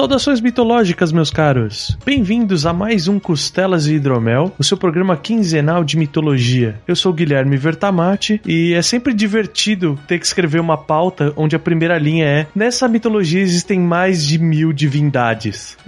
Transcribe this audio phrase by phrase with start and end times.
[0.00, 1.94] Saudações mitológicas, meus caros!
[2.06, 6.80] Bem-vindos a mais um Costelas e Hidromel, o seu programa quinzenal de mitologia.
[6.88, 11.54] Eu sou o Guilherme Vertamati e é sempre divertido ter que escrever uma pauta onde
[11.54, 15.76] a primeira linha é: Nessa mitologia existem mais de mil divindades.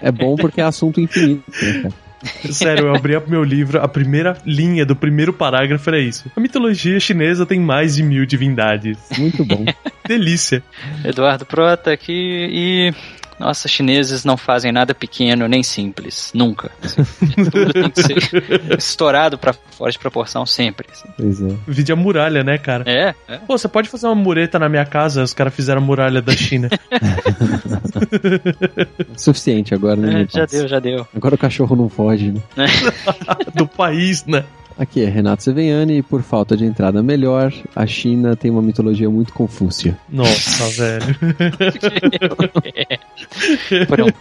[0.00, 1.42] é bom porque é assunto infinito.
[1.60, 1.90] Né?
[2.50, 6.30] Sério, eu abri meu livro, a primeira linha do primeiro parágrafo era isso.
[6.36, 8.98] A mitologia chinesa tem mais de mil divindades.
[9.18, 9.64] Muito bom.
[10.06, 10.62] Delícia.
[11.04, 12.94] Eduardo Prota aqui e
[13.40, 16.30] nossa, chineses não fazem nada pequeno nem simples.
[16.34, 16.70] Nunca.
[17.50, 20.86] Tudo tem que ser estourado pra fora de proporção sempre.
[20.92, 21.08] Assim.
[21.16, 21.56] Pois é.
[21.66, 22.84] Vídeo a muralha, né, cara?
[22.86, 23.38] É, é.
[23.38, 26.32] Pô, você pode fazer uma mureta na minha casa, os caras fizeram a muralha da
[26.32, 26.68] China.
[29.16, 30.22] Suficiente agora, né?
[30.22, 31.08] É, já deu, já deu.
[31.16, 32.42] Agora o cachorro não foge, né?
[33.54, 34.44] Do país, né?
[34.80, 39.10] Aqui é Renato Seveniani e por falta de entrada melhor, a China tem uma mitologia
[39.10, 39.94] muito confúcia.
[40.08, 41.04] Nossa, velho.
[43.86, 44.14] Pronto.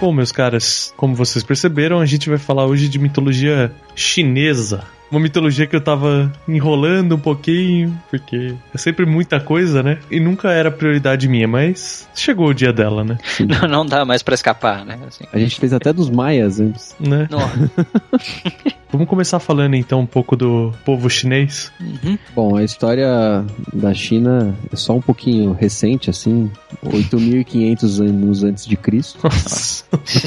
[0.00, 4.95] Bom, meus caras, como vocês perceberam, a gente vai falar hoje de mitologia chinesa.
[5.10, 9.98] Uma mitologia que eu tava enrolando um pouquinho, porque é sempre muita coisa, né?
[10.10, 13.18] E nunca era prioridade minha, mas chegou o dia dela, né?
[13.46, 14.98] Não, não dá mais pra escapar, né?
[15.06, 15.24] Assim.
[15.32, 16.94] A gente fez até dos maias antes.
[16.98, 17.28] né?
[18.90, 21.70] Vamos começar falando então um pouco do povo chinês.
[21.80, 22.18] Uhum.
[22.34, 26.50] Bom, a história da China é só um pouquinho recente, assim,
[26.84, 29.18] 8.500 anos antes de Cristo.
[29.22, 29.84] Nossa.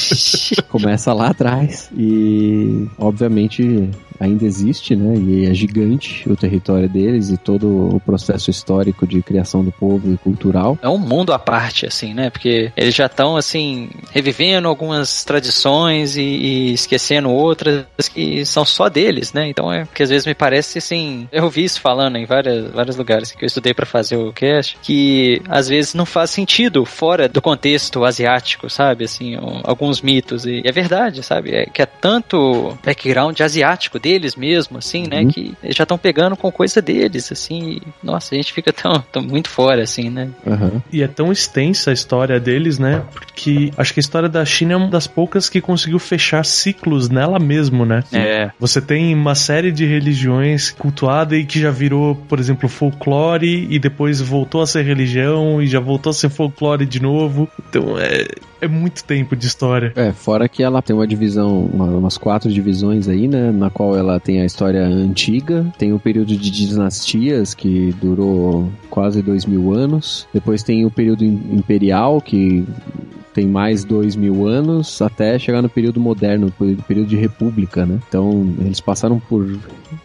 [0.69, 5.15] Começa lá atrás e, obviamente, ainda existe, né?
[5.17, 10.13] E é gigante o território deles e todo o processo histórico de criação do povo
[10.13, 10.77] e cultural.
[10.81, 12.29] É um mundo à parte, assim, né?
[12.29, 18.89] Porque eles já estão, assim, revivendo algumas tradições e, e esquecendo outras que são só
[18.89, 19.47] deles, né?
[19.47, 22.95] Então é que às vezes me parece, assim, eu ouvi isso falando em várias, vários
[22.95, 27.27] lugares que eu estudei para fazer o cast, que às vezes não faz sentido fora
[27.27, 29.05] do contexto asiático, sabe?
[29.05, 30.45] Assim, alguns mitos.
[30.45, 31.51] E é verdade, sabe?
[31.51, 35.21] É que é tanto background asiático deles mesmo, assim, né?
[35.21, 35.27] Uhum.
[35.27, 37.73] Que eles já estão pegando com coisa deles, assim.
[37.73, 40.29] E, nossa, a gente fica tão, tão muito fora, assim, né?
[40.45, 40.81] Aham.
[40.91, 43.03] E é tão extensa a história deles, né?
[43.13, 47.09] Porque acho que a história da China é uma das poucas que conseguiu fechar ciclos
[47.09, 48.03] nela mesmo, né?
[48.11, 48.49] É.
[48.59, 53.77] Você tem uma série de religiões cultuadas e que já virou, por exemplo, folclore e
[53.77, 57.47] depois voltou a ser religião e já voltou a ser folclore de novo.
[57.69, 58.25] Então é,
[58.61, 59.91] é muito tempo de história.
[59.95, 63.51] É, fora que ela tem uma divisão, uma- umas quatro divisões aí, né?
[63.51, 69.21] Na qual ela tem a história antiga, tem o período de dinastias, que durou quase
[69.21, 70.27] dois mil anos.
[70.33, 72.65] Depois tem o período im- imperial, que
[73.33, 76.51] tem mais dois mil anos, até chegar no período moderno,
[76.87, 77.99] período de república, né?
[78.09, 79.57] Então, eles passaram por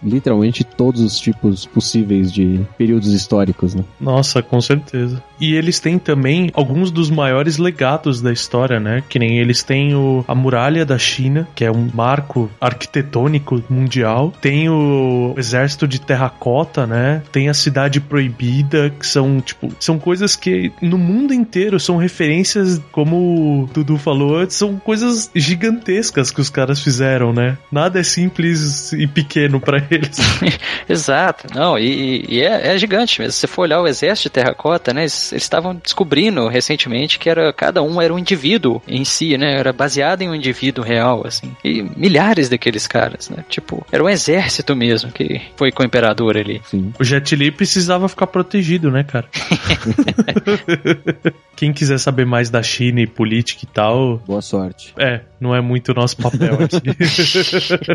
[0.02, 3.82] literalmente todos os tipos possíveis de períodos históricos, né?
[4.00, 5.22] Nossa, com certeza.
[5.40, 9.02] E eles têm também alguns dos maiores legados da história, né?
[9.08, 14.32] Que nem eles têm o, a muralha da China, que é um marco arquitetônico mundial.
[14.40, 17.22] Tem o exército de terracota, né?
[17.32, 22.80] Tem a cidade proibida, que são, tipo, são coisas que no mundo inteiro são referências,
[22.92, 27.56] como o Dudu falou são coisas gigantescas que os caras fizeram, né?
[27.70, 30.18] Nada é simples e pequeno pra eles.
[30.88, 33.32] Exato, não, e, e é, é gigante mesmo.
[33.32, 37.52] Se você for olhar o exército de terracota, né, eles estavam descobrindo recentemente que era
[37.52, 41.54] cada um era um indivíduo em si, né, era baseado em um indivíduo real, assim.
[41.64, 46.36] E milhares daqueles caras, né, tipo, era um exército mesmo que foi com o imperador
[46.36, 46.60] ali.
[46.66, 46.92] Sim.
[46.98, 49.26] O Jet Li precisava ficar protegido, né, cara?
[51.56, 54.92] Quem quiser saber mais da China e política e tal, Boa sorte.
[54.98, 56.82] é, não é muito o nosso papel aqui.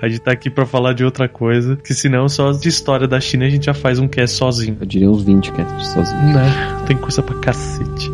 [0.00, 3.20] a gente tá aqui pra falar de outra coisa, que senão só de história da
[3.20, 4.76] China a gente já faz um cast sozinho.
[4.80, 6.34] Eu diria uns 20 casts sozinho.
[6.34, 6.82] Né?
[6.86, 8.12] Tem coisa pra cacete.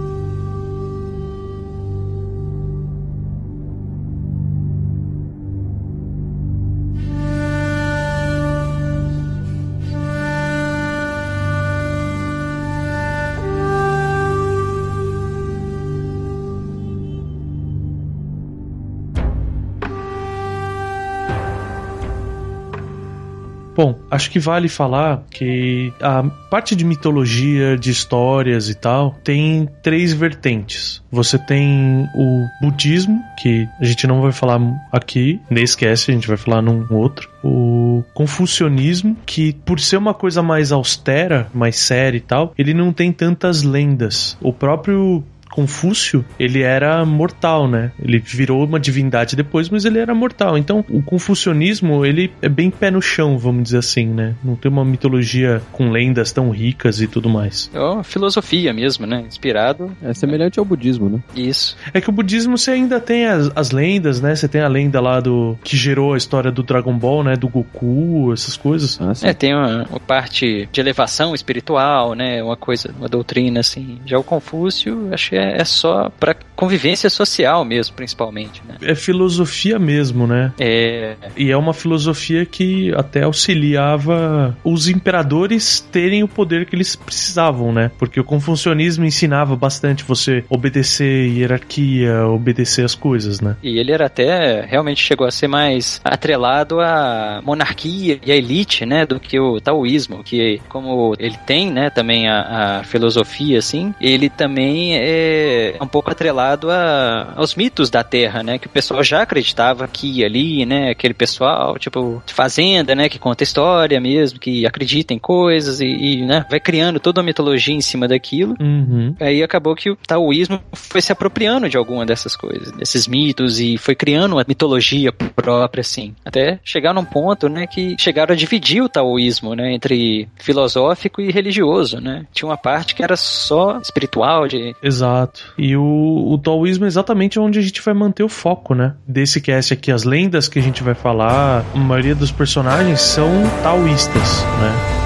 [23.78, 29.68] Bom, acho que vale falar que a parte de mitologia, de histórias e tal, tem
[29.84, 31.00] três vertentes.
[31.12, 34.60] Você tem o budismo, que a gente não vai falar
[34.90, 37.30] aqui, nem esquece, a gente vai falar num outro.
[37.44, 42.92] O confucionismo, que por ser uma coisa mais austera, mais séria e tal, ele não
[42.92, 44.36] tem tantas lendas.
[44.40, 47.92] O próprio Confúcio, ele era mortal, né?
[48.00, 50.56] Ele virou uma divindade depois, mas ele era mortal.
[50.58, 54.34] Então, o confucionismo, ele é bem pé no chão, vamos dizer assim, né?
[54.42, 57.70] Não tem uma mitologia com lendas tão ricas e tudo mais.
[57.72, 59.24] É uma filosofia mesmo, né?
[59.26, 59.96] Inspirado.
[60.02, 61.22] É semelhante ao budismo, né?
[61.34, 61.76] Isso.
[61.92, 64.34] É que o budismo você ainda tem as, as lendas, né?
[64.34, 67.36] Você tem a lenda lá do que gerou a história do Dragon Ball, né?
[67.36, 68.98] Do Goku, essas coisas.
[69.00, 72.42] Ah, é, tem uma, uma, parte de elevação espiritual, né?
[72.42, 73.98] Uma coisa, uma doutrina assim.
[74.04, 78.74] Já o Confúcio, que é é, só para convivência social mesmo, principalmente, né?
[78.82, 80.52] É filosofia mesmo, né?
[80.58, 81.14] É.
[81.36, 87.72] E é uma filosofia que até auxiliava os imperadores terem o poder que eles precisavam,
[87.72, 87.92] né?
[87.96, 93.54] Porque o confucionismo ensinava bastante você obedecer hierarquia, obedecer as coisas, né?
[93.62, 98.84] E ele era até realmente chegou a ser mais atrelado à monarquia e à elite,
[98.84, 103.94] né, do que o taoísmo, que como ele tem, né, também a, a filosofia assim,
[104.00, 108.58] ele também é um pouco atrelado a, aos mitos da Terra, né?
[108.58, 110.90] Que o pessoal já acreditava aqui e ali, né?
[110.90, 113.08] Aquele pessoal, tipo, de fazenda, né?
[113.08, 116.46] Que conta história mesmo, que acredita em coisas e, e né?
[116.50, 118.54] Vai criando toda uma mitologia em cima daquilo.
[118.60, 119.14] Uhum.
[119.20, 123.76] Aí acabou que o taoísmo foi se apropriando de alguma dessas coisas, desses mitos e
[123.76, 126.14] foi criando uma mitologia própria, assim.
[126.24, 127.66] Até chegar num ponto, né?
[127.66, 129.72] Que chegaram a dividir o taoísmo, né?
[129.72, 132.26] Entre filosófico e religioso, né?
[132.32, 134.74] Tinha uma parte que era só espiritual, de...
[134.82, 135.08] Exato.
[135.08, 135.54] Exato.
[135.58, 138.94] E o, o taoísmo é exatamente onde a gente vai manter o foco, né?
[139.06, 143.30] Desse cast aqui, as lendas que a gente vai falar, a maioria dos personagens são
[143.62, 144.98] taoístas, né?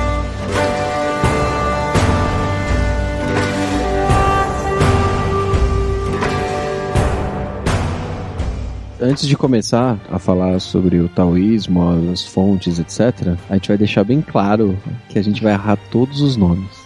[9.03, 14.05] antes de começar a falar sobre o taoísmo, as fontes, etc., a gente vai deixar
[14.05, 16.82] bem claro que a gente vai errar todos os nomes.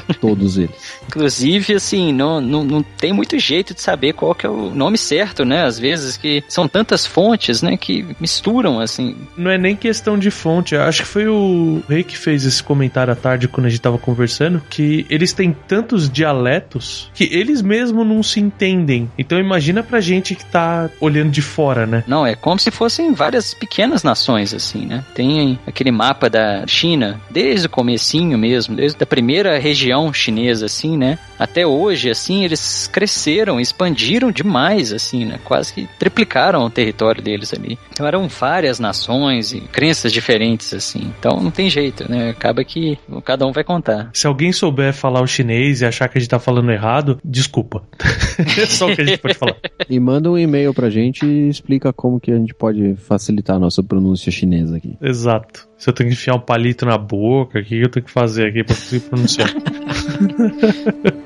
[0.20, 0.96] Todos eles.
[1.06, 4.98] Inclusive, assim, não, não, não tem muito jeito de saber qual que é o nome
[4.98, 5.64] certo, né?
[5.64, 9.16] Às vezes que são tantas fontes, né, que misturam, assim.
[9.36, 10.76] Não é nem questão de fonte.
[10.76, 13.98] Acho que foi o Rei que fez esse comentário à tarde quando a gente tava
[13.98, 19.10] conversando, que eles têm tantos dialetos que eles mesmos não se entendem.
[19.18, 22.04] Então imagina pra gente que tá olhando de fora, né?
[22.06, 25.04] Não, é como se fossem várias pequenas nações, assim, né?
[25.14, 30.96] Tem aquele mapa da China, desde o comecinho mesmo, desde a primeira região chinesa, assim,
[30.96, 31.18] né?
[31.38, 35.38] Até hoje, assim, eles cresceram, expandiram demais, assim, né?
[35.44, 37.78] Quase que triplicaram o território deles ali.
[37.90, 41.12] Então eram várias nações e crenças diferentes, assim.
[41.18, 42.30] Então não tem jeito, né?
[42.30, 44.10] Acaba que cada um vai contar.
[44.12, 47.82] Se alguém souber falar o chinês e achar que a gente tá falando errado, desculpa.
[48.58, 49.56] é só o que a gente pode falar.
[49.88, 53.58] E manda um e-mail pra gente e explica como que a gente pode facilitar a
[53.58, 54.96] nossa pronúncia chinesa aqui.
[55.00, 55.68] Exato.
[55.78, 58.48] Se eu tenho que enfiar um palito na boca, o que eu tenho que fazer
[58.48, 59.50] aqui pra conseguir pronunciar?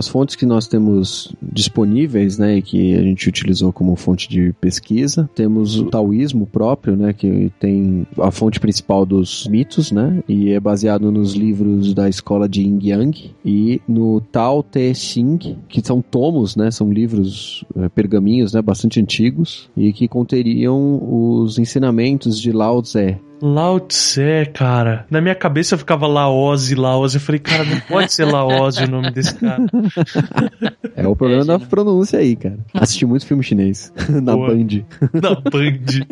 [0.00, 4.52] as fontes que nós temos disponíveis, né, e que a gente utilizou como fonte de
[4.54, 10.50] pesquisa, temos o taoísmo próprio, né, que tem a fonte principal dos mitos, né, e
[10.50, 15.84] é baseado nos livros da escola de Yin Yang e no Tao Te Ching, que
[15.84, 22.40] são tomos, né, são livros, é, pergaminhos, né, bastante antigos e que conteriam os ensinamentos
[22.40, 25.06] de Lao Tse, Lao Tse, cara.
[25.10, 27.16] Na minha cabeça ficava Laose, Laose.
[27.16, 29.64] Eu falei, cara, não pode ser Laose o nome desse cara.
[30.94, 32.58] É o problema é, da pronúncia aí, cara.
[32.74, 33.92] Assisti muito filme chinês.
[34.08, 34.48] na Boa.
[34.48, 34.84] Band.
[35.14, 36.06] Na Band.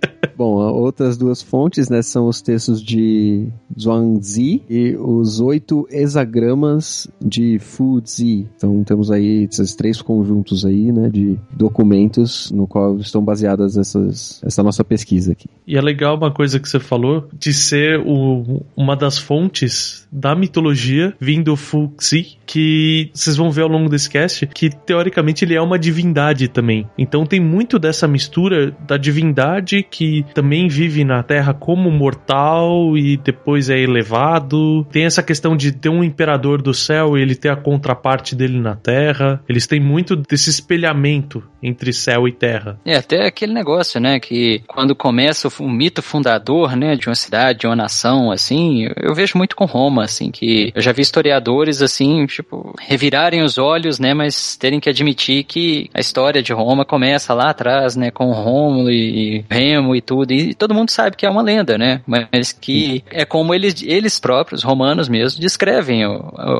[0.40, 3.46] Bom, outras duas fontes, né, são os textos de
[3.78, 8.48] Zhuangzi e os oito hexagramas de Fuzi.
[8.56, 14.40] Então temos aí esses três conjuntos aí, né, de documentos no qual estão baseadas essas,
[14.42, 15.46] essa nossa pesquisa aqui.
[15.66, 20.34] E é legal uma coisa que você falou de ser o, uma das fontes da
[20.34, 25.60] mitologia vindo Fuzi, que vocês vão ver ao longo desse cast, que teoricamente ele é
[25.60, 26.88] uma divindade também.
[26.96, 33.16] Então tem muito dessa mistura da divindade que também vive na Terra como mortal e
[33.16, 34.84] depois é elevado.
[34.90, 38.58] Tem essa questão de ter um imperador do céu e ele ter a contraparte dele
[38.58, 39.42] na Terra.
[39.48, 42.78] Eles têm muito desse espelhamento entre céu e terra.
[42.84, 47.60] É, até aquele negócio, né, que quando começa o, mito fundador, né, de uma cidade,
[47.60, 51.82] de uma nação, assim, eu vejo muito com Roma, assim, que eu já vi historiadores,
[51.82, 56.84] assim, tipo, revirarem os olhos, né, mas terem que admitir que a história de Roma
[56.84, 61.26] começa lá atrás, né, com Rômulo e Remo e tudo, e todo mundo sabe que
[61.26, 66.10] é uma lenda, né, mas que é como eles, eles próprios, romanos mesmo, descrevem a,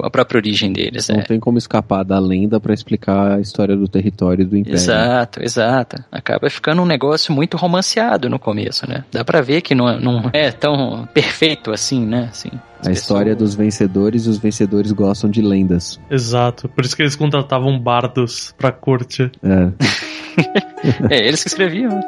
[0.04, 1.08] a própria origem deles.
[1.08, 1.22] Não é.
[1.22, 4.76] tem como escapar da lenda para explicar a história do território e do império.
[4.76, 6.02] Exato, exato.
[6.10, 9.04] Acaba ficando um negócio muito romanceado no começo, né?
[9.10, 12.28] Dá pra ver que não, não é tão perfeito assim, né?
[12.30, 12.50] Assim,
[12.84, 16.00] a história dos vencedores e os vencedores gostam de lendas.
[16.10, 16.68] Exato.
[16.68, 19.30] Por isso que eles contratavam bardos pra corte.
[19.42, 19.70] É.
[21.10, 22.00] é, eles que escreviam.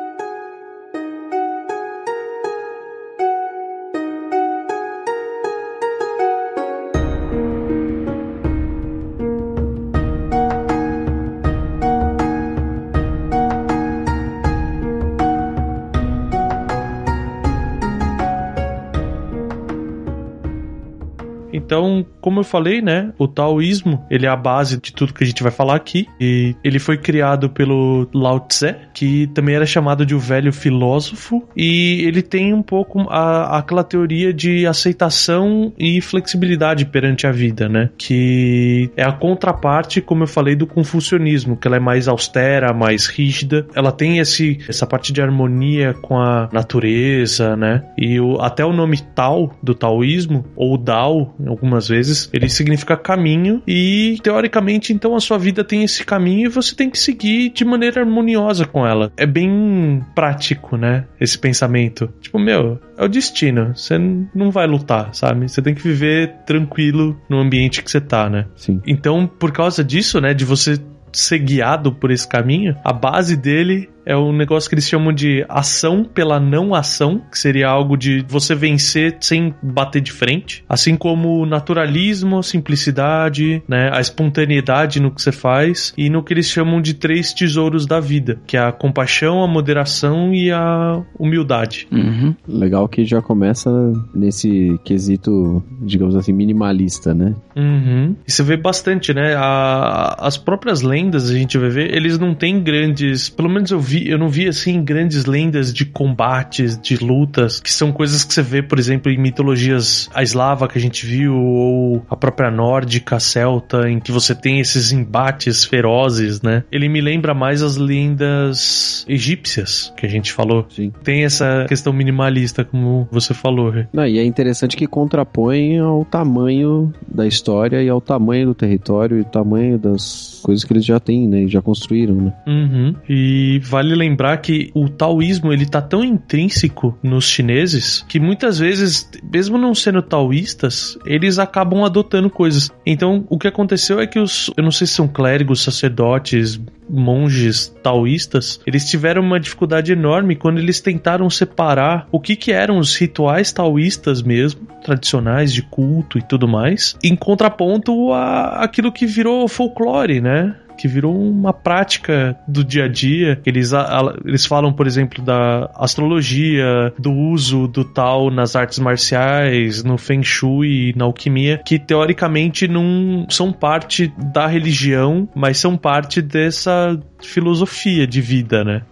[21.73, 25.27] Então, como eu falei, né, o taoísmo, ele é a base de tudo que a
[25.27, 30.05] gente vai falar aqui, e ele foi criado pelo Lao Tse, que também era chamado
[30.05, 36.03] de o velho filósofo, e ele tem um pouco a, aquela teoria de aceitação e
[36.03, 41.67] flexibilidade perante a vida, né, que é a contraparte, como eu falei, do confucionismo, que
[41.67, 46.51] ela é mais austera, mais rígida, ela tem esse, essa parte de harmonia com a
[46.53, 52.49] natureza, né, e o, até o nome Tao do taoísmo, ou Dao, algumas vezes, ele
[52.49, 56.99] significa caminho e teoricamente então a sua vida tem esse caminho e você tem que
[56.99, 59.13] seguir de maneira harmoniosa com ela.
[59.17, 61.05] É bem prático, né?
[61.21, 62.13] Esse pensamento.
[62.21, 63.75] Tipo, meu, é o destino.
[63.77, 63.97] Você
[64.35, 65.49] não vai lutar, sabe?
[65.49, 68.47] Você tem que viver tranquilo no ambiente que você tá, né?
[68.57, 68.81] Sim.
[68.85, 70.79] Então, por causa disso, né, de você
[71.13, 75.45] ser guiado por esse caminho, a base dele é um negócio que eles chamam de
[75.49, 80.97] ação pela não ação, que seria algo de você vencer sem bater de frente, assim
[80.97, 86.47] como o naturalismo, simplicidade, né, a espontaneidade no que você faz e no que eles
[86.47, 91.87] chamam de três tesouros da vida, que é a compaixão, a moderação e a humildade.
[91.93, 92.35] Uhum.
[92.49, 93.71] Legal que já começa
[94.15, 97.35] nesse quesito, digamos assim, minimalista, né?
[97.57, 98.17] Uhum.
[98.27, 99.35] E você vê bastante, né?
[99.37, 103.81] A- as próprias lendas a gente vai ver, eles não têm grandes, pelo menos eu
[103.81, 108.33] vi, eu não vi assim grandes lendas de combates, de lutas, que são coisas que
[108.33, 112.51] você vê, por exemplo, em mitologias a eslava que a gente viu ou a própria
[112.51, 116.65] nórdica, celta, em que você tem esses embates ferozes, né?
[116.71, 120.67] Ele me lembra mais as lendas egípcias que a gente falou.
[120.71, 120.93] Sim.
[121.03, 123.73] Tem essa questão minimalista, como você falou.
[123.93, 129.19] Não, e é interessante que contrapõe ao tamanho da história e ao tamanho do território
[129.19, 131.43] e o tamanho das coisas que eles já têm, né?
[131.45, 132.33] e Já construíram, né?
[132.47, 132.95] Uhum.
[133.09, 139.11] E vale lembrar que o taoísmo ele tá tão intrínseco nos chineses que muitas vezes,
[139.23, 142.71] mesmo não sendo taoístas, eles acabam adotando coisas.
[142.87, 147.75] Então, o que aconteceu é que os, eu não sei se são clérigos, sacerdotes, monges
[147.83, 152.95] taoístas, eles tiveram uma dificuldade enorme quando eles tentaram separar o que que eram os
[152.95, 159.49] rituais taoístas mesmo, tradicionais de culto e tudo mais, em contraponto a aquilo que virou
[159.49, 160.55] folclore, né?
[160.77, 163.41] Que virou uma prática do dia a dia.
[163.47, 169.83] Eles, a- eles falam, por exemplo, da astrologia, do uso do tal nas artes marciais,
[169.85, 176.21] no Feng Shui na alquimia, que teoricamente não são parte da religião, mas são parte
[176.23, 178.83] dessa filosofia de vida, né?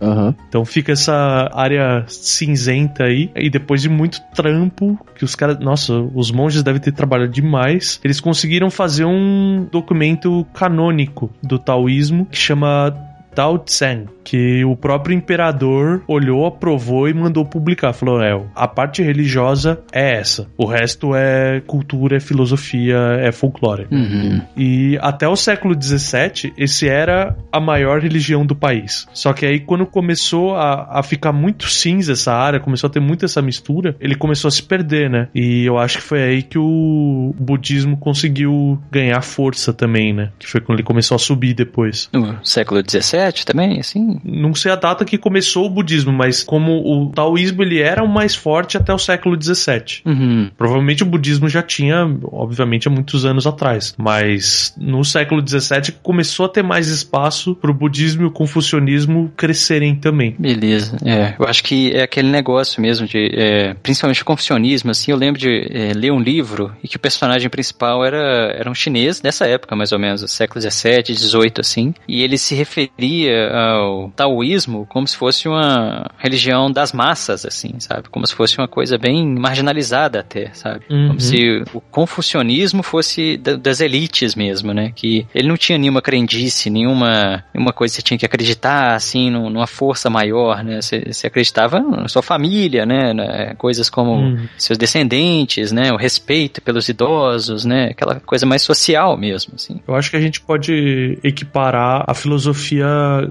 [0.00, 0.34] Aham.
[0.48, 3.30] Então fica essa área cinzenta aí.
[3.34, 5.58] E depois de muito trampo, que os caras.
[5.58, 8.00] Nossa, os monges devem ter trabalhado demais.
[8.04, 12.94] Eles conseguiram fazer um documento canônico do taoísmo que chama.
[13.34, 17.92] Tao Tse, que o próprio imperador olhou, aprovou e mandou publicar.
[17.92, 20.46] Falou: é, a parte religiosa é essa.
[20.56, 23.86] O resto é cultura, é filosofia, é folclore.
[23.90, 24.40] Uhum.
[24.56, 29.06] E até o século XVII, esse era a maior religião do país.
[29.12, 33.00] Só que aí, quando começou a, a ficar muito cinza essa área, começou a ter
[33.00, 35.28] muito essa mistura, ele começou a se perder, né?
[35.34, 40.30] E eu acho que foi aí que o budismo conseguiu ganhar força também, né?
[40.38, 42.08] Que foi quando ele começou a subir depois.
[42.12, 43.19] No século XVII?
[43.20, 44.18] 17 também, assim?
[44.24, 48.08] Não sei a data que começou o budismo, mas como o taoísmo ele era o
[48.08, 50.02] mais forte até o século 17.
[50.06, 50.50] Uhum.
[50.56, 56.46] Provavelmente o budismo já tinha, obviamente, há muitos anos atrás, mas no século 17 começou
[56.46, 60.34] a ter mais espaço para o budismo e o confucionismo crescerem também.
[60.38, 65.10] Beleza, é, eu acho que é aquele negócio mesmo de, é, principalmente o confucionismo, assim,
[65.10, 68.74] eu lembro de é, ler um livro e que o personagem principal era, era um
[68.74, 73.09] chinês dessa época, mais ou menos, século 17, 18, assim, e ele se referia
[73.52, 78.08] ao taoísmo como se fosse uma religião das massas, assim, sabe?
[78.08, 80.84] Como se fosse uma coisa bem marginalizada até, sabe?
[80.90, 81.08] Uhum.
[81.08, 84.92] Como se o confucionismo fosse da, das elites mesmo, né?
[84.94, 89.30] Que ele não tinha nenhuma crendice, nenhuma, nenhuma coisa que você tinha que acreditar, assim,
[89.30, 90.80] numa força maior, né?
[90.80, 93.12] Você, você acreditava na sua família, né?
[93.14, 93.54] né?
[93.56, 94.48] Coisas como Uhum.
[94.58, 95.92] seus descendentes, né?
[95.92, 97.88] O respeito pelos idosos, né?
[97.90, 99.80] Aquela coisa mais social mesmo, assim.
[99.86, 102.86] Eu acho que a gente pode equiparar a filosofia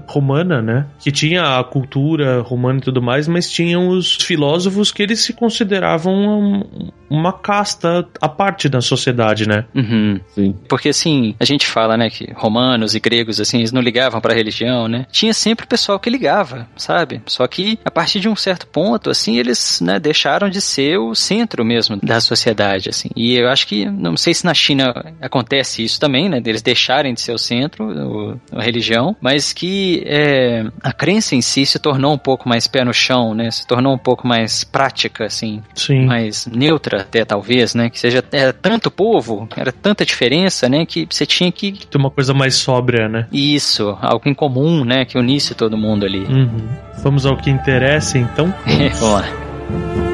[0.06, 0.86] romana, né?
[0.98, 5.32] Que tinha a cultura romana e tudo mais, mas tinham os filósofos que eles se
[5.32, 6.64] consideravam
[7.10, 9.64] uma casta à parte da sociedade, né?
[9.74, 10.20] Uhum.
[10.28, 10.54] Sim.
[10.68, 14.32] Porque assim, a gente fala, né, que romanos e gregos, assim, eles não ligavam pra
[14.32, 15.06] religião, né?
[15.10, 17.20] Tinha sempre o pessoal que ligava, sabe?
[17.26, 21.14] Só que a partir de um certo ponto, assim, eles, né, deixaram de ser o
[21.14, 23.10] centro mesmo da sociedade, assim.
[23.16, 27.12] E eu acho que, não sei se na China acontece isso também, né, deles deixarem
[27.12, 31.78] de ser o centro, o, a religião, mas que é, a crença em si se
[31.78, 33.50] tornou um pouco mais pé no chão, né?
[33.50, 36.06] Se tornou um pouco mais prática, assim, Sim.
[36.06, 37.90] mais neutra até talvez, né?
[37.90, 40.86] Que seja era tanto povo, era tanta diferença, né?
[40.86, 43.26] Que você tinha que Tem uma coisa mais sóbria, né?
[43.32, 45.04] isso, algo em comum, né?
[45.04, 46.20] Que unisse todo mundo ali.
[46.20, 46.68] Uhum.
[47.02, 48.52] Vamos ao que interessa, então.
[48.66, 50.09] Vamos lá.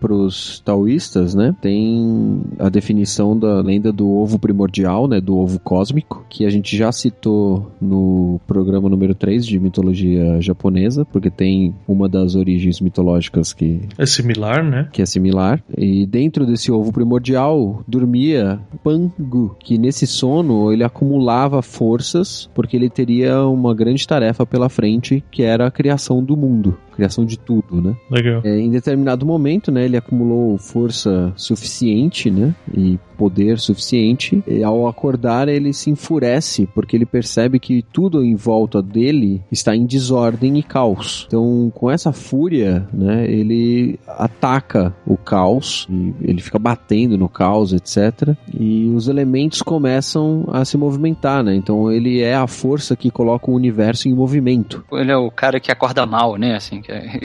[0.00, 5.58] Para os taoístas, né, tem a definição da lenda do ovo primordial, né, do ovo
[5.58, 11.74] cósmico, que a gente já citou no programa número 3 de mitologia japonesa, porque tem
[11.86, 14.88] uma das origens mitológicas que É similar, né?
[14.92, 15.62] que é similar.
[15.76, 22.90] E dentro desse ovo primordial dormia Pangu, que nesse sono ele acumulava forças porque ele
[22.90, 27.80] teria uma grande tarefa pela frente, que era a criação do mundo, criação de tudo,
[27.80, 27.96] né?
[28.10, 28.40] Legal.
[28.44, 34.42] É, em determinado momento, né, ele acumulou força suficiente, né, e poder suficiente.
[34.46, 39.74] E ao acordar, ele se enfurece porque ele percebe que tudo em volta dele está
[39.74, 41.24] em desordem e caos.
[41.26, 47.72] Então, com essa fúria, né, ele ataca o caos e ele fica batendo no caos,
[47.72, 48.36] etc.
[48.52, 51.54] E os elementos começam a se movimentar, né?
[51.54, 54.84] Então, ele é a força que coloca o universo em movimento.
[54.92, 56.54] Ele é o cara que acorda mal, né?
[56.54, 57.20] Assim, que é-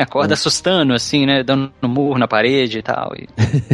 [0.00, 1.42] acorda assustando, assim, né?
[1.42, 3.12] Dando um murro na parede e tal.
[3.16, 3.26] E...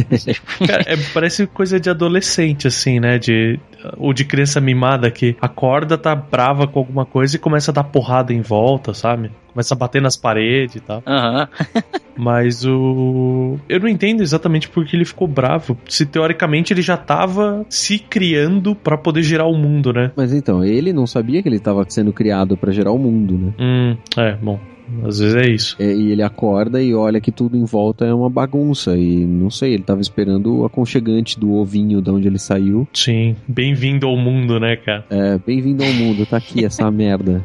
[0.65, 3.17] Cara, é, parece coisa de adolescente, assim, né?
[3.17, 3.59] De,
[3.97, 7.83] ou de criança mimada que acorda, tá brava com alguma coisa e começa a dar
[7.83, 9.31] porrada em volta, sabe?
[9.51, 11.03] Começa a bater nas paredes e tal.
[11.05, 11.47] Aham.
[12.17, 13.57] Mas o.
[13.67, 15.77] Eu não entendo exatamente por que ele ficou bravo.
[15.87, 20.11] Se teoricamente ele já tava se criando pra poder gerar o mundo, né?
[20.15, 23.53] Mas então, ele não sabia que ele estava sendo criado para gerar o mundo, né?
[23.59, 24.59] Hum, é, bom.
[25.05, 25.75] Às vezes é isso.
[25.79, 28.95] É, E ele acorda e olha que tudo em volta é uma bagunça.
[28.97, 32.87] E não sei, ele tava esperando o aconchegante do ovinho de onde ele saiu.
[32.93, 33.35] Sim.
[33.47, 35.05] Bem-vindo ao mundo, né, cara?
[35.09, 37.43] É, bem-vindo ao mundo, tá aqui essa merda.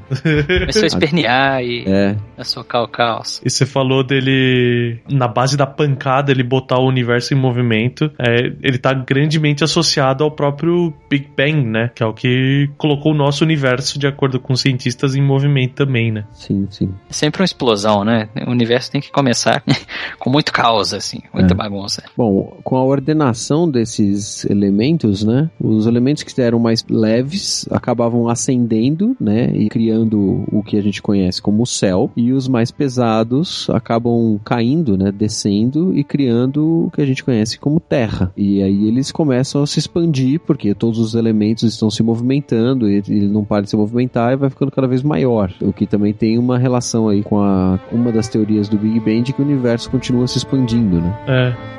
[0.61, 3.41] Começou a espernear e É, a socar o caos.
[3.45, 8.11] E você falou dele, na base da pancada, ele botar o universo em movimento.
[8.19, 11.91] É, ele tá grandemente associado ao próprio Big Bang, né?
[11.95, 15.75] Que é o que colocou o nosso universo, de acordo com os cientistas, em movimento
[15.75, 16.25] também, né?
[16.33, 16.91] sim, sim.
[17.09, 18.29] É sempre uma explosão, né?
[18.47, 19.63] O universo tem que começar
[20.19, 21.57] com muito caos, assim, muita É.
[21.57, 22.03] bagunça.
[22.17, 25.51] Bom, com a ordenação desses elementos, né?
[25.61, 29.51] Os elementos que eram mais leves acabavam ascendendo, né?
[29.55, 32.11] E criando o que a gente conhece como céu.
[32.17, 35.13] E os mais pesados acabam caindo, né?
[35.13, 38.33] Descendo e criando o que a gente conhece como terra.
[38.37, 43.03] E aí eles começam a se expandir, porque todos os elementos estão se movimentando e
[43.09, 45.53] ele não para de se movimentar e vai ficando cada vez maior.
[45.61, 49.23] O que também tem uma relação aí com a, uma das teorias do Big Bang
[49.23, 51.19] de que o universo continua se expandindo, né?
[51.27, 51.78] É.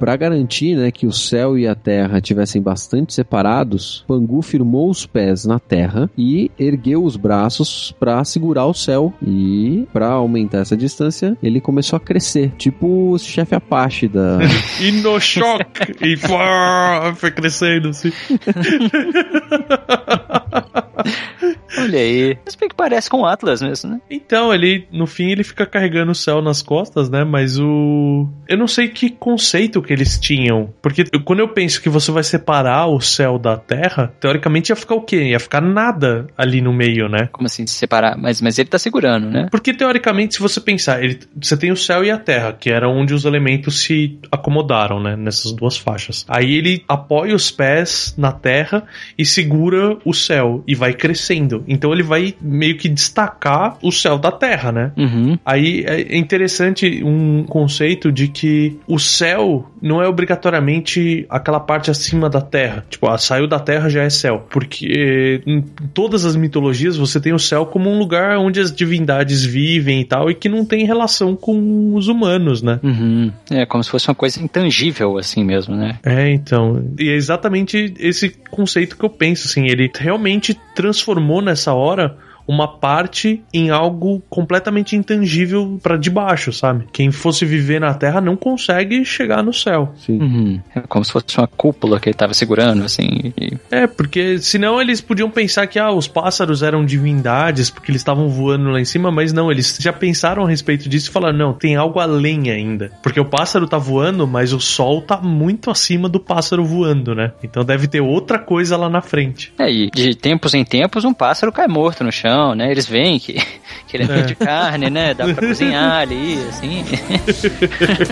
[0.00, 5.04] Para garantir, né, que o céu e a terra tivessem bastante separados, Pangu firmou os
[5.04, 10.74] pés na terra e ergueu os braços para segurar o céu e para aumentar essa
[10.74, 14.38] distância, ele começou a crescer, tipo o chefe Apache da
[14.80, 15.94] E no choque!
[16.00, 16.16] e
[17.16, 18.10] foi crescendo assim.
[21.78, 22.36] Olha aí.
[22.44, 24.00] Mas bem que parece com o Atlas mesmo, né?
[24.10, 27.24] Então, ele, no fim, ele fica carregando o céu nas costas, né?
[27.24, 28.28] Mas o.
[28.48, 30.72] Eu não sei que conceito que eles tinham.
[30.82, 34.94] Porque quando eu penso que você vai separar o céu da terra, teoricamente ia ficar
[34.94, 35.30] o quê?
[35.30, 37.28] Ia ficar nada ali no meio, né?
[37.32, 38.16] Como assim, se separar?
[38.16, 39.46] Mas, mas ele tá segurando, né?
[39.50, 42.88] Porque teoricamente, se você pensar, ele, você tem o céu e a terra, que era
[42.88, 45.16] onde os elementos se acomodaram, né?
[45.16, 46.24] Nessas duas faixas.
[46.28, 48.84] Aí ele apoia os pés na terra
[49.16, 51.64] e segura o céu e vai crescendo.
[51.66, 54.92] Então ele vai meio que destacar o céu da terra, né?
[54.96, 55.38] Uhum.
[55.44, 62.28] Aí é interessante um conceito de que o céu não é obrigatoriamente aquela parte acima
[62.28, 62.84] da terra.
[62.88, 64.46] Tipo, ah, saiu da terra já é céu.
[64.50, 65.62] Porque em
[65.94, 70.04] todas as mitologias você tem o céu como um lugar onde as divindades vivem e
[70.04, 72.78] tal, e que não tem relação com os humanos, né?
[72.82, 73.32] Uhum.
[73.50, 75.98] É como se fosse uma coisa intangível, assim mesmo, né?
[76.04, 76.84] É, então.
[76.98, 79.66] E é exatamente esse conceito que eu penso, assim.
[79.66, 82.16] Ele realmente transformou nessa hora
[82.50, 86.86] uma parte em algo completamente intangível para debaixo, sabe?
[86.92, 89.92] Quem fosse viver na Terra não consegue chegar no céu.
[89.96, 90.18] Sim.
[90.20, 90.60] Uhum.
[90.74, 93.32] É como se fosse uma cúpula que ele tava segurando, assim.
[93.38, 98.00] e- É, porque senão eles podiam pensar que ah, os pássaros eram divindades porque eles
[98.00, 101.38] estavam voando lá em cima, mas não, eles já pensaram a respeito disso e falaram:
[101.38, 102.90] não, tem algo além ainda.
[103.02, 107.32] Porque o pássaro tá voando, mas o sol tá muito acima do pássaro voando, né?
[107.44, 109.52] Então deve ter outra coisa lá na frente.
[109.58, 112.70] É, e de tempos em tempos um pássaro cai morto no chão, né?
[112.70, 113.34] Eles veem que,
[113.86, 115.14] que ele é feito de carne, né?
[115.14, 116.84] Dá pra cozinhar ali, assim.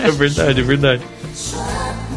[0.07, 1.01] é verdade, é verdade.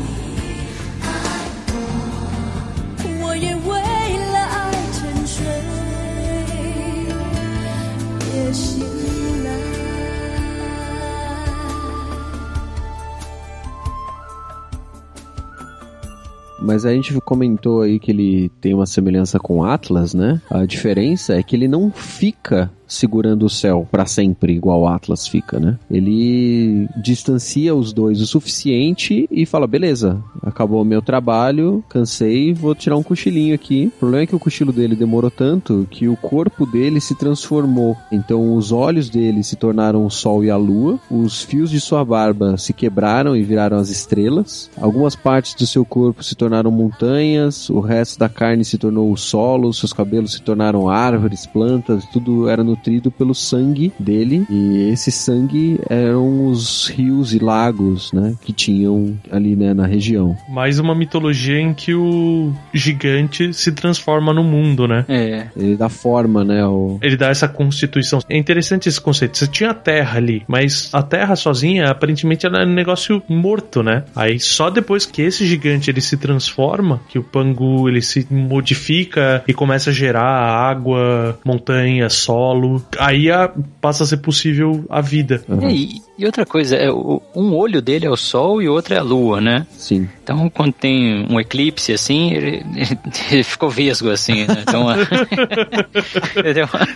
[16.62, 20.40] Mas a gente comentou aí que ele tem uma semelhança com Atlas, né?
[20.48, 25.26] A diferença é que ele não fica segurando o céu pra sempre igual o Atlas
[25.26, 25.78] fica, né?
[25.90, 32.74] Ele distancia os dois o suficiente e fala: beleza, acabou o meu trabalho, cansei, vou
[32.74, 33.92] tirar um cochilinho aqui.
[33.96, 37.96] O problema é que o cochilo dele demorou tanto que o corpo dele se transformou.
[38.10, 42.04] Então os olhos dele se tornaram o sol e a lua, os fios de sua
[42.04, 47.68] barba se quebraram e viraram as estrelas, algumas partes do seu corpo se tornaram montanhas,
[47.70, 52.48] o resto da carne se tornou o solo, seus cabelos se tornaram árvores, plantas, tudo
[52.48, 58.52] era nutrido pelo sangue dele e esse sangue eram os rios e lagos, né, que
[58.52, 60.36] tinham ali né, na região.
[60.48, 65.04] Mais uma mitologia em que o gigante se transforma no mundo, né?
[65.08, 65.46] É.
[65.56, 66.98] Ele dá forma, né, ao...
[67.00, 68.18] Ele dá essa constituição.
[68.28, 69.38] É interessante esse conceito.
[69.38, 74.04] Você tinha a terra ali, mas a terra sozinha, aparentemente, era um negócio morto, né?
[74.16, 79.44] Aí só depois que esse gigante ele se transforma, que o Pangu ele se modifica
[79.46, 85.42] e começa a gerar água, montanha, solo, aí a- passa a ser possível a vida.
[85.62, 88.72] É, e, e outra coisa, é, o- um olho dele é o sol e o
[88.72, 89.66] outro é a lua, né?
[89.72, 90.08] Sim.
[90.22, 92.62] Então, quando tem um eclipse assim, ele,
[93.30, 94.56] ele ficou vesgo, assim, né?
[94.62, 94.86] Então,
[96.54, 96.88] deu, uma,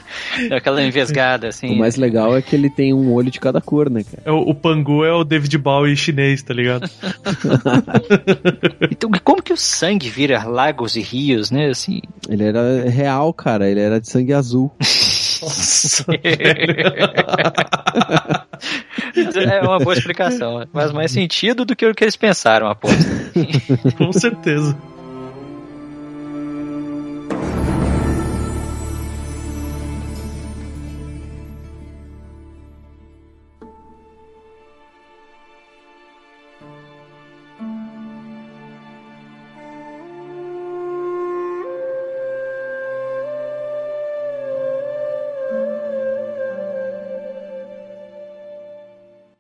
[0.49, 1.71] deu aquela envesgada, assim.
[1.73, 4.23] O mais legal é que ele tem um olho de cada cor, né, cara?
[4.25, 6.89] É, o, o Pangu é o David Bowie chinês, tá ligado?
[8.91, 11.67] Então, como que o sangue vira lagos e rios, né?
[11.69, 13.69] Assim, Ele era real, cara.
[13.69, 14.71] Ele era de sangue azul.
[19.51, 20.67] é uma boa explicação.
[20.73, 23.05] Faz mais sentido do que o que eles pensaram, aposto.
[23.97, 24.77] Com certeza.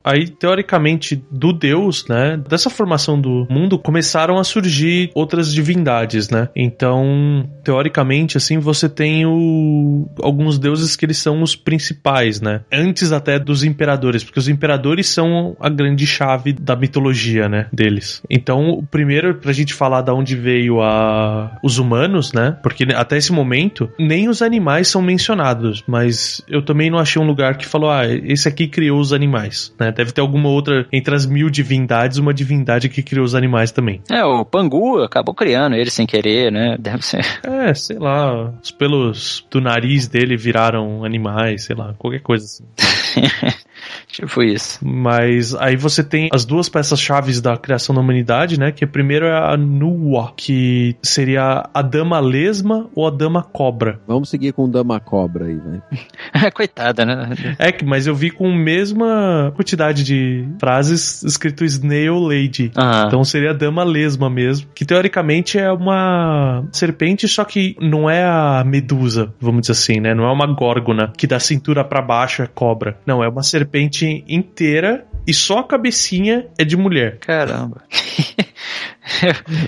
[0.06, 2.36] Aí, teoricamente, do Deus, né?
[2.48, 6.48] Dessa formação do mundo, começaram a surgir outras divindades, né?
[6.54, 10.08] Então, teoricamente, assim, você tem o...
[10.22, 12.60] alguns deuses que eles são os principais, né?
[12.72, 17.66] Antes até dos imperadores, porque os imperadores são a grande chave da mitologia, né?
[17.72, 18.22] Deles.
[18.30, 21.58] Então, o primeiro, pra gente falar da onde veio a...
[21.64, 22.56] os humanos, né?
[22.62, 27.26] Porque até esse momento, nem os animais são mencionados, mas eu também não achei um
[27.26, 29.95] lugar que falou, ah, esse aqui criou os animais, né?
[29.96, 34.02] Deve ter alguma outra, entre as mil divindades, uma divindade que criou os animais também.
[34.10, 36.76] É, o Pangu acabou criando ele sem querer, né?
[36.80, 37.24] Deve ser.
[37.42, 42.64] É, sei lá, os pelos do nariz dele viraram animais, sei lá, qualquer coisa assim.
[44.08, 44.78] tipo isso.
[44.82, 48.72] Mas aí você tem as duas peças chaves da criação da humanidade, né?
[48.72, 54.00] Que a primeiro é a Nuwa, que seria a dama lesma ou a dama cobra.
[54.06, 56.50] Vamos seguir com Dama Cobra aí, vai.
[56.52, 57.30] Coitada, né?
[57.58, 62.70] É, que- mas eu vi com a mesma quantidade de frases escrito Snail Lady.
[62.76, 68.08] Ah, Então seria a dama lesma mesmo, que teoricamente é uma serpente, só que não
[68.08, 70.14] é a medusa, vamos dizer assim, né?
[70.14, 72.96] Não é uma górgona que da cintura pra baixo é cobra.
[73.06, 77.18] Não, é uma serpente inteira e só a cabecinha é de mulher.
[77.18, 77.82] caramba.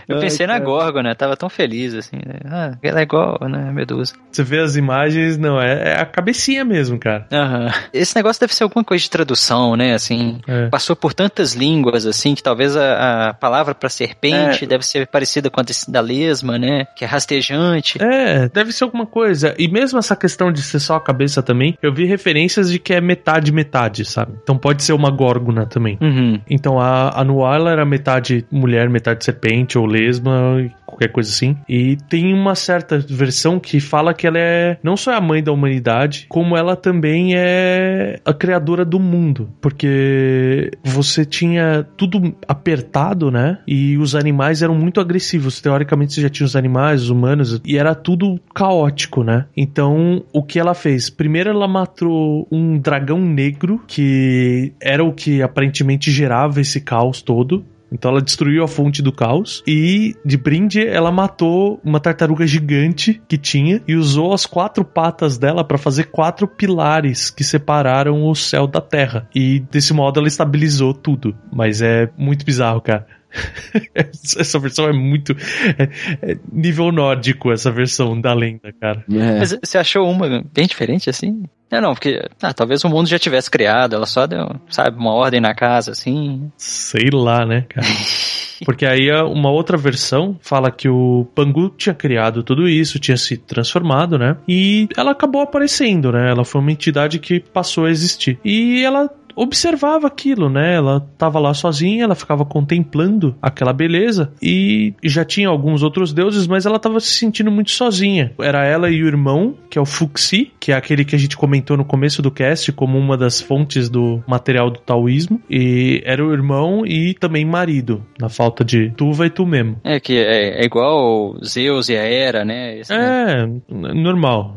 [0.08, 0.64] Eu Ai, pensei na cara.
[0.64, 1.14] Gorgon, né?
[1.14, 2.40] Tava tão feliz, assim, né?
[2.46, 3.70] Ah, ela é igual, né?
[3.72, 4.14] Medusa.
[4.30, 7.26] Você vê as imagens, não, é, é a cabecinha mesmo, cara.
[7.32, 7.72] Aham.
[7.92, 9.94] Esse negócio deve ser alguma coisa de tradução, né?
[9.94, 10.68] Assim, É.
[10.68, 15.50] passou por tantas línguas, assim, que talvez a, a palavra pra serpente deve ser parecida
[15.50, 16.86] com a da lesma, né?
[16.96, 18.02] Que é rastejante.
[18.02, 19.54] É, deve ser alguma coisa.
[19.58, 22.92] E mesmo essa questão de ser só a cabeça também, eu vi referências de que
[22.92, 24.32] é metade metade, sabe?
[24.42, 25.98] Então pode ser uma górgona também.
[26.00, 26.40] Uhum.
[26.48, 31.56] Então a, a Nuala era metade mulher, metade serpente ou lesma, qualquer coisa assim.
[31.68, 35.42] E tem uma certa versão que fala que ela é não só é a mãe
[35.42, 39.50] da humanidade, como ela também é a criadora do mundo.
[39.60, 43.58] Porque você tinha tudo apertado, né?
[43.66, 45.60] E os animais eram muito agressivos.
[45.60, 49.46] Teoricamente você já tinha os animais, os humanos, e era tudo caótico, né?
[49.56, 51.10] Então o que ela fez?
[51.10, 57.64] Primeiro ela matou um dragão negro, que era o que aparentemente gerava esse caos todo.
[57.92, 63.20] Então ela destruiu a fonte do caos e de brinde ela matou uma tartaruga gigante
[63.26, 68.34] que tinha e usou as quatro patas dela para fazer quatro pilares que separaram o
[68.34, 69.28] céu da terra.
[69.34, 71.34] E desse modo ela estabilizou tudo.
[71.52, 73.06] Mas é muito bizarro, cara.
[73.94, 75.32] essa versão é muito
[75.78, 79.04] é- é nível nórdico essa versão da lenda, cara.
[79.10, 79.38] É.
[79.38, 81.42] Mas você achou uma bem diferente, assim?
[81.70, 85.12] É, não, porque ah, talvez o mundo já tivesse criado, ela só deu, sabe, uma
[85.12, 86.50] ordem na casa, assim.
[86.56, 87.86] Sei lá, né, cara?
[88.64, 93.16] Porque aí a- uma outra versão fala que o Pangu tinha criado tudo isso, tinha
[93.16, 94.36] se transformado, né?
[94.48, 96.28] E ela acabou aparecendo, né?
[96.28, 98.36] Ela foi uma entidade que passou a existir.
[98.44, 99.08] E ela
[99.42, 100.74] observava aquilo, né?
[100.74, 106.46] Ela tava lá sozinha, ela ficava contemplando aquela beleza e já tinha alguns outros deuses,
[106.46, 108.32] mas ela tava se sentindo muito sozinha.
[108.40, 111.36] Era ela e o irmão, que é o Fuxi, que é aquele que a gente
[111.36, 116.24] comentou no começo do cast como uma das fontes do material do taoísmo, e era
[116.24, 119.76] o irmão e também marido, na falta de tu vai tu mesmo.
[119.84, 122.78] É que é, é igual Zeus e a Hera, né?
[122.78, 123.42] Esse, né?
[123.42, 123.42] É,
[123.74, 124.56] n- normal.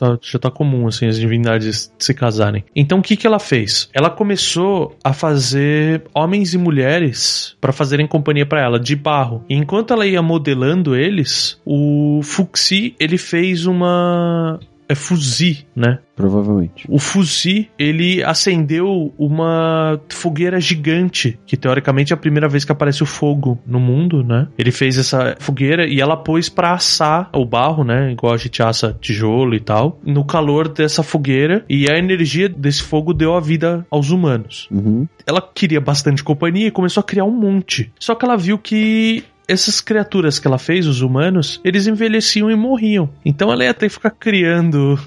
[0.00, 2.64] Tá- Já tá comum, assim, as divindades se casarem.
[2.74, 3.90] Então, o que que ela fez?
[3.92, 9.44] Ela começou a fazer homens e mulheres pra fazerem companhia pra ela, de barro.
[9.48, 14.58] E enquanto ela ia modelando eles, o Fuxi, ele fez uma...
[14.90, 16.00] É fuzi, né?
[16.16, 16.84] Provavelmente.
[16.88, 23.02] O Fuzi, ele acendeu uma fogueira gigante, que teoricamente é a primeira vez que aparece
[23.02, 24.48] o fogo no mundo, né?
[24.58, 28.12] Ele fez essa fogueira e ela pôs pra assar o barro, né?
[28.12, 32.82] Igual a gente assa tijolo e tal, no calor dessa fogueira e a energia desse
[32.82, 35.06] fogo deu a vida aos humanos Uhum.
[35.26, 37.92] ela queria bastante companhia e começou a criar um monte.
[37.98, 42.54] Só que ela viu que essas criaturas que ela fez, os humanos, eles envelheciam e
[42.54, 43.10] morriam.
[43.24, 44.98] Então ela ia ter que ficar criando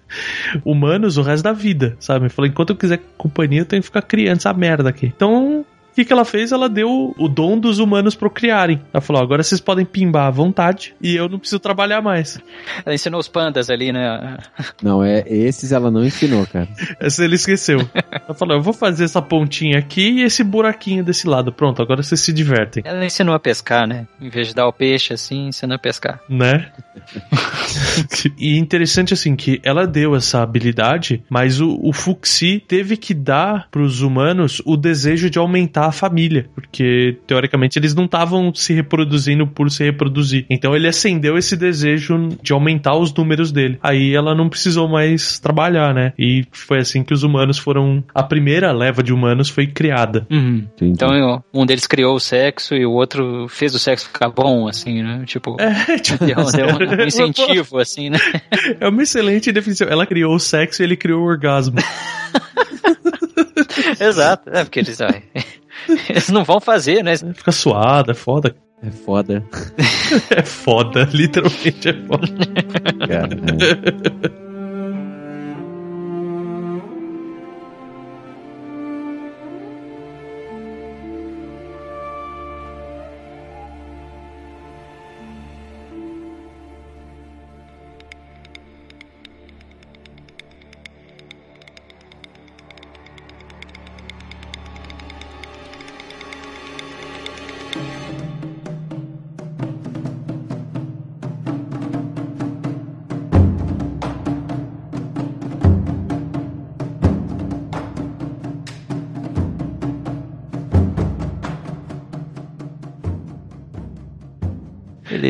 [0.64, 2.28] humanos o resto da vida, sabe?
[2.28, 5.06] Falou, enquanto eu quiser companhia, eu tenho que ficar criando essa merda aqui.
[5.06, 6.52] Então, o que, que ela fez?
[6.52, 8.80] Ela deu o dom dos humanos procriarem.
[8.94, 12.40] Ela falou: agora vocês podem pimbar à vontade e eu não preciso trabalhar mais.
[12.84, 14.38] Ela ensinou os pandas ali, né?
[14.82, 16.66] Não, é esses ela não ensinou, cara.
[16.98, 17.86] Essa ele esqueceu.
[18.10, 21.52] Ela falou: eu vou fazer essa pontinha aqui e esse buraquinho desse lado.
[21.52, 22.82] Pronto, agora vocês se divertem.
[22.86, 24.06] Ela ensinou a pescar, né?
[24.18, 26.20] Em vez de dar o peixe assim, ensinou a pescar.
[26.26, 26.72] né?
[28.38, 33.68] e interessante assim que ela deu essa habilidade, mas o, o Fuxi teve que dar
[33.70, 39.46] pros humanos o desejo de aumentar a família, porque teoricamente eles não estavam se reproduzindo
[39.46, 40.46] por se reproduzir.
[40.50, 43.78] Então ele acendeu esse desejo de aumentar os números dele.
[43.82, 46.12] Aí ela não precisou mais trabalhar, né?
[46.18, 50.26] E foi assim que os humanos foram a primeira leva de humanos foi criada.
[50.30, 50.66] Uhum.
[50.80, 55.02] Então um deles criou o sexo e o outro fez o sexo ficar bom, assim,
[55.02, 55.24] né?
[55.26, 58.18] Tipo, É, tipo, deu, deu um incentivo, assim, né?
[58.80, 59.88] É uma excelente definição.
[59.88, 61.76] Ela criou o sexo e ele criou o orgasmo.
[64.00, 64.50] Exato.
[64.50, 65.22] É, porque eles, ai,
[66.08, 67.16] eles não vão fazer, né?
[67.16, 68.54] Fica suada, é foda.
[68.84, 69.44] É foda,
[70.30, 72.26] É foda, literalmente é foda.
[73.06, 74.42] cara.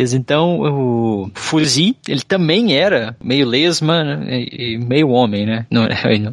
[0.03, 5.65] Beleza, então o Fuzi, ele também era meio lesma né, e, meio homem, né?
[5.71, 5.87] Não,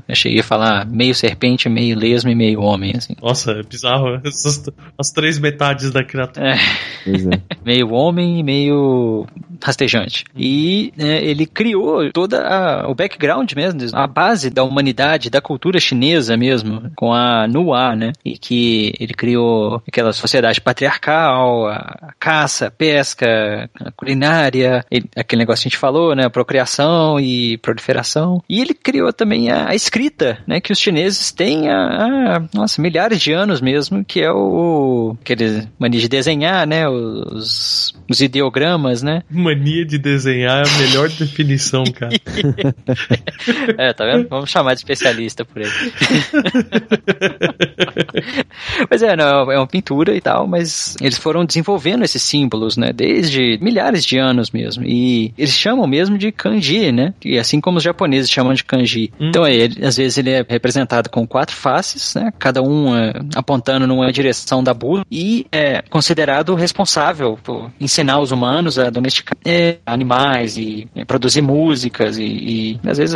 [0.08, 3.15] eu cheguei a falar meio serpente, meio lesma e meio homem, assim.
[3.21, 4.19] Nossa, é bizarro.
[4.25, 4.63] Essas,
[4.97, 6.49] as três metades da criatura.
[6.49, 7.41] É, é.
[7.63, 9.27] meio homem e meio
[9.62, 10.25] rastejante.
[10.36, 15.79] E né, ele criou toda a- o background mesmo, a base da humanidade, da cultura
[15.79, 18.13] chinesa mesmo, com a Nuá, né?
[18.25, 25.39] E que ele criou aquela sociedade patriarcal, a caça, a pesca, a culinária, ele- aquele
[25.41, 26.26] negócio que a gente falou, né?
[26.26, 28.41] A procriação e proliferação.
[28.50, 30.60] E ele criou também a, a escrita, né?
[30.62, 35.67] Que os chineses têm há, há, nossa, milhares de anos mesmo, que é o aquele
[35.78, 36.88] mania de desenhar, né?
[36.88, 39.24] Os, os ideogramas, né?
[39.30, 42.12] Mania de desenhar é a melhor definição, cara.
[43.78, 44.28] É, tá vendo?
[44.28, 45.72] Vamos chamar de especialista por ele.
[48.89, 52.91] mas é, não, é uma pintura e tal, mas eles foram desenvolvendo esses símbolos, né?
[52.93, 54.83] Desde milhares de anos mesmo.
[54.85, 57.13] E eles chamam mesmo de kanji, né?
[57.23, 59.12] E assim como os japoneses chamam de kanji.
[59.19, 59.29] Hum.
[59.29, 62.31] Então, é, ele, às vezes ele é representado com quatro faces, né?
[62.38, 68.31] Cada um é, apontando numa direção da bússola e é considerado responsável por ensinar os
[68.31, 73.15] humanos a domesticar é, animais e é, produzir músicas e, e, às vezes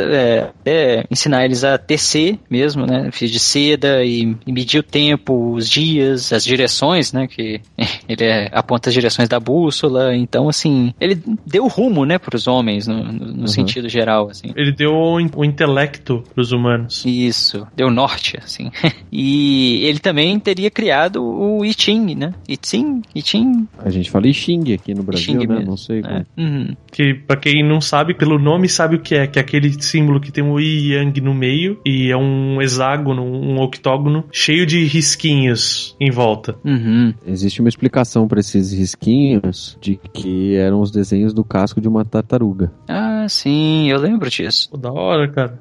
[0.65, 3.09] é, ensinar eles a tecer mesmo, né?
[3.11, 7.27] Fios de seda e, e medir o tempo, os dias, as direções, né?
[7.27, 7.61] Que
[8.07, 10.15] ele é, aponta as direções da bússola.
[10.23, 13.47] Então, assim, ele deu rumo, né, para os homens no, no- no Uhum.
[13.47, 14.51] sentido geral, assim.
[14.55, 17.03] Ele deu o in- o intelecto pros humanos.
[17.05, 18.71] Isso, deu norte, assim.
[19.12, 22.33] e ele também teria criado o I Ching, né?
[22.47, 25.45] I Ching, I Ching, A gente fala Xing aqui no Brasil, né?
[25.45, 26.13] mesmo, Não sei como.
[26.15, 26.25] é.
[26.38, 26.75] Uhum.
[26.91, 29.27] Que, pra quem não sabe, pelo nome sabe o que é.
[29.27, 31.79] Que é aquele símbolo que tem o e Yang no meio.
[31.86, 36.55] E é um hexágono, um octógono, cheio de risquinhos em volta.
[36.63, 37.13] Uhum.
[37.25, 42.06] Existe uma explicação para esses risquinhos de que eram os desenhos do casco de uma
[42.06, 42.71] tartaruga.
[42.88, 44.69] Ah, sim, eu lembro disso.
[44.69, 45.60] Pô, da hora, cara.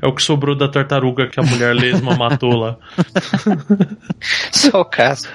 [0.00, 2.78] É o que sobrou da tartaruga que a mulher lesma matou lá.
[4.50, 5.28] Só o caso.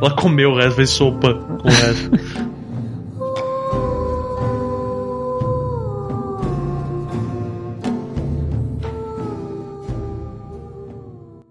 [0.00, 2.10] Ela comeu o resto, fez sopa com o resto.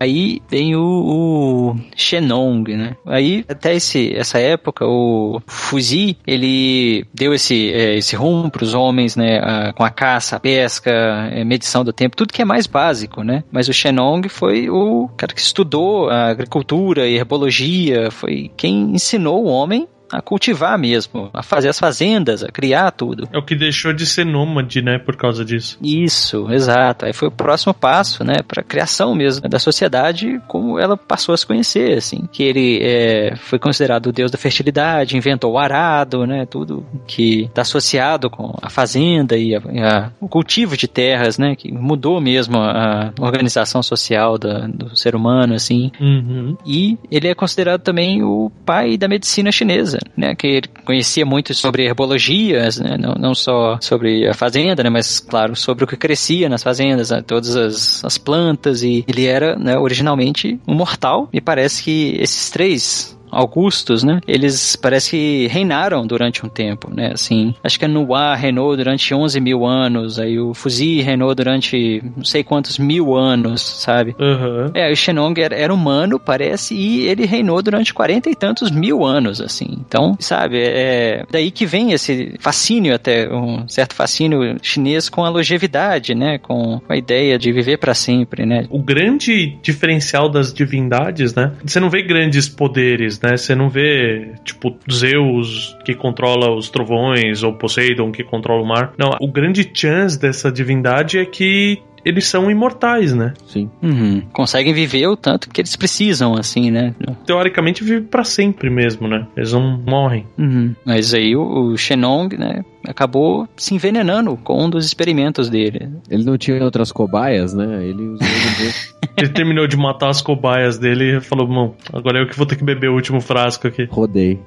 [0.04, 2.96] Aí vem o, o Shenong, né?
[3.06, 8.74] Aí, até esse, essa época, o Fuzi, ele deu esse, é, esse rumo para os
[8.74, 9.40] homens, né?
[9.40, 10.92] a- com a caça, a pesca,
[11.32, 13.46] é, medição do tempo, tudo que é mais básico, né?
[13.50, 19.46] Mas o Shenong foi o cara que estudou a agricultura e herbologia, foi quem ensinou
[19.46, 23.28] o homem a cultivar mesmo, a fazer as fazendas, a criar tudo.
[23.32, 24.98] É o que deixou de ser nômade, né?
[25.00, 25.78] Por causa disso.
[25.82, 27.06] Isso, exato.
[27.06, 31.38] Aí foi o próximo passo, né, para criação mesmo da sociedade, como ela passou a
[31.38, 36.26] se conhecer, assim, que ele é, foi considerado o deus da fertilidade, inventou o arado,
[36.28, 41.38] né, tudo que está associado com a fazenda e, a- a- o cultivo de terras,
[41.38, 45.92] né, que mudou mesmo a organização social da- do ser humano, assim.
[46.00, 46.56] Uhum.
[46.66, 50.36] E ele é considerado também o pai da medicina chinesa, né?
[50.36, 52.98] Que ele conhecia muito sobre herbologias, né?
[52.98, 54.90] Não, não só sobre a fazenda, né?
[54.90, 57.22] Mas, claro, sobre o que crescia nas fazendas, né?
[57.22, 58.84] todas as, as plantas.
[58.84, 61.30] E ele era, né, originalmente um mortal.
[61.32, 64.22] E parece que esses três Augustos, né?
[64.28, 67.12] Eles parece que reinaram durante um tempo, né?
[67.14, 72.02] Assim, acho que a Nuá reinou durante 11 mil anos, aí o Fuzi reinou durante
[72.16, 74.16] não sei quantos mil anos, sabe?
[74.20, 74.72] Aham.
[74.74, 79.04] É, o Shenong era, era humano, parece, e ele reinou durante quarenta e tantos mil
[79.06, 79.68] anos, assim.
[79.80, 85.30] Então, sabe, é daí que vem esse fascínio até, um certo fascínio chinês com a
[85.30, 86.38] longevidade, né?
[86.38, 88.66] Com a ideia de viver para sempre, né?
[88.70, 91.54] O grande diferencial das divindades, né?
[91.64, 93.38] Você não vê grandes poderes, né?
[93.38, 98.94] Você não vê, tipo, Zeus que controla os trovões ou Poseidon que controla o mar.
[98.98, 103.34] Não, o grande chance dessa divindade é que eles são imortais, né?
[103.48, 103.70] Sim.
[103.82, 104.22] Uhum.
[104.34, 106.94] Conseguem viver o tanto que eles precisam, assim, né?
[107.26, 109.26] Teoricamente vive pra sempre mesmo, né?
[109.38, 110.26] Eles não morrem.
[110.38, 110.76] Uhum.
[110.86, 112.64] Mas aí o, o Shenong, né?
[112.86, 115.90] Acabou se envenenando com um dos experimentos dele.
[116.10, 117.86] Ele não tinha outras cobaias, né?
[117.86, 118.28] Ele usou
[119.18, 122.56] ele terminou de matar as cobaias dele e falou: Bom, agora eu que vou ter
[122.56, 123.88] que beber o último frasco aqui.
[123.90, 124.40] rodei.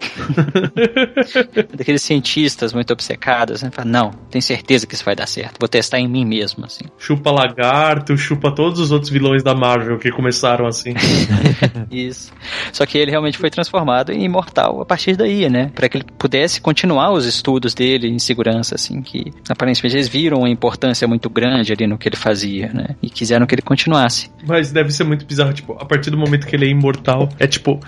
[1.74, 3.70] Daqueles cientistas muito obcecados, né?
[3.70, 5.58] Fala, não, tenho certeza que isso vai dar certo.
[5.58, 6.84] Vou testar em mim mesmo, assim.
[6.98, 10.94] Chupa lagarto, chupa todos os outros vilões da Marvel que começaram assim.
[11.90, 12.32] Isso.
[12.72, 15.70] Só que ele realmente foi transformado em imortal a partir daí, né?
[15.74, 20.38] Para que ele pudesse continuar os estudos dele em segurança, assim, que aparentemente eles viram
[20.38, 22.96] uma importância muito grande ali no que ele fazia, né?
[23.02, 24.30] E quiseram que ele continuasse.
[24.46, 27.46] Mas deve ser muito bizarro, tipo, a partir do momento que ele é imortal, é
[27.46, 27.80] tipo,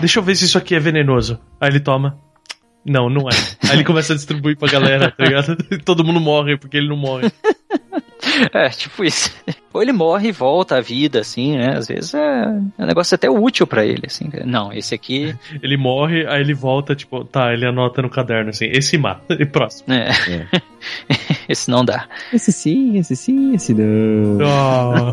[0.00, 1.38] deixa eu ver se isso aqui é venenoso.
[1.60, 2.18] Aí ele toma.
[2.84, 3.34] Não, não é.
[3.68, 5.56] Aí ele começa a distribuir pra galera, tá ligado?
[5.84, 7.30] Todo mundo morre porque ele não morre.
[8.52, 9.30] É, tipo isso.
[9.72, 11.76] Ou ele morre e volta à vida, assim, né?
[11.76, 12.18] Às vezes é
[12.78, 14.30] é um negócio até útil pra ele, assim.
[14.44, 18.66] Não, esse aqui, Ele morre, aí ele volta, tipo, tá, ele anota no caderno assim,
[18.66, 19.86] esse mata, e próximo.
[19.88, 20.08] né?
[21.48, 22.06] esse não dá.
[22.32, 24.38] Esse sim, esse sim, esse não.
[24.46, 25.12] Ah,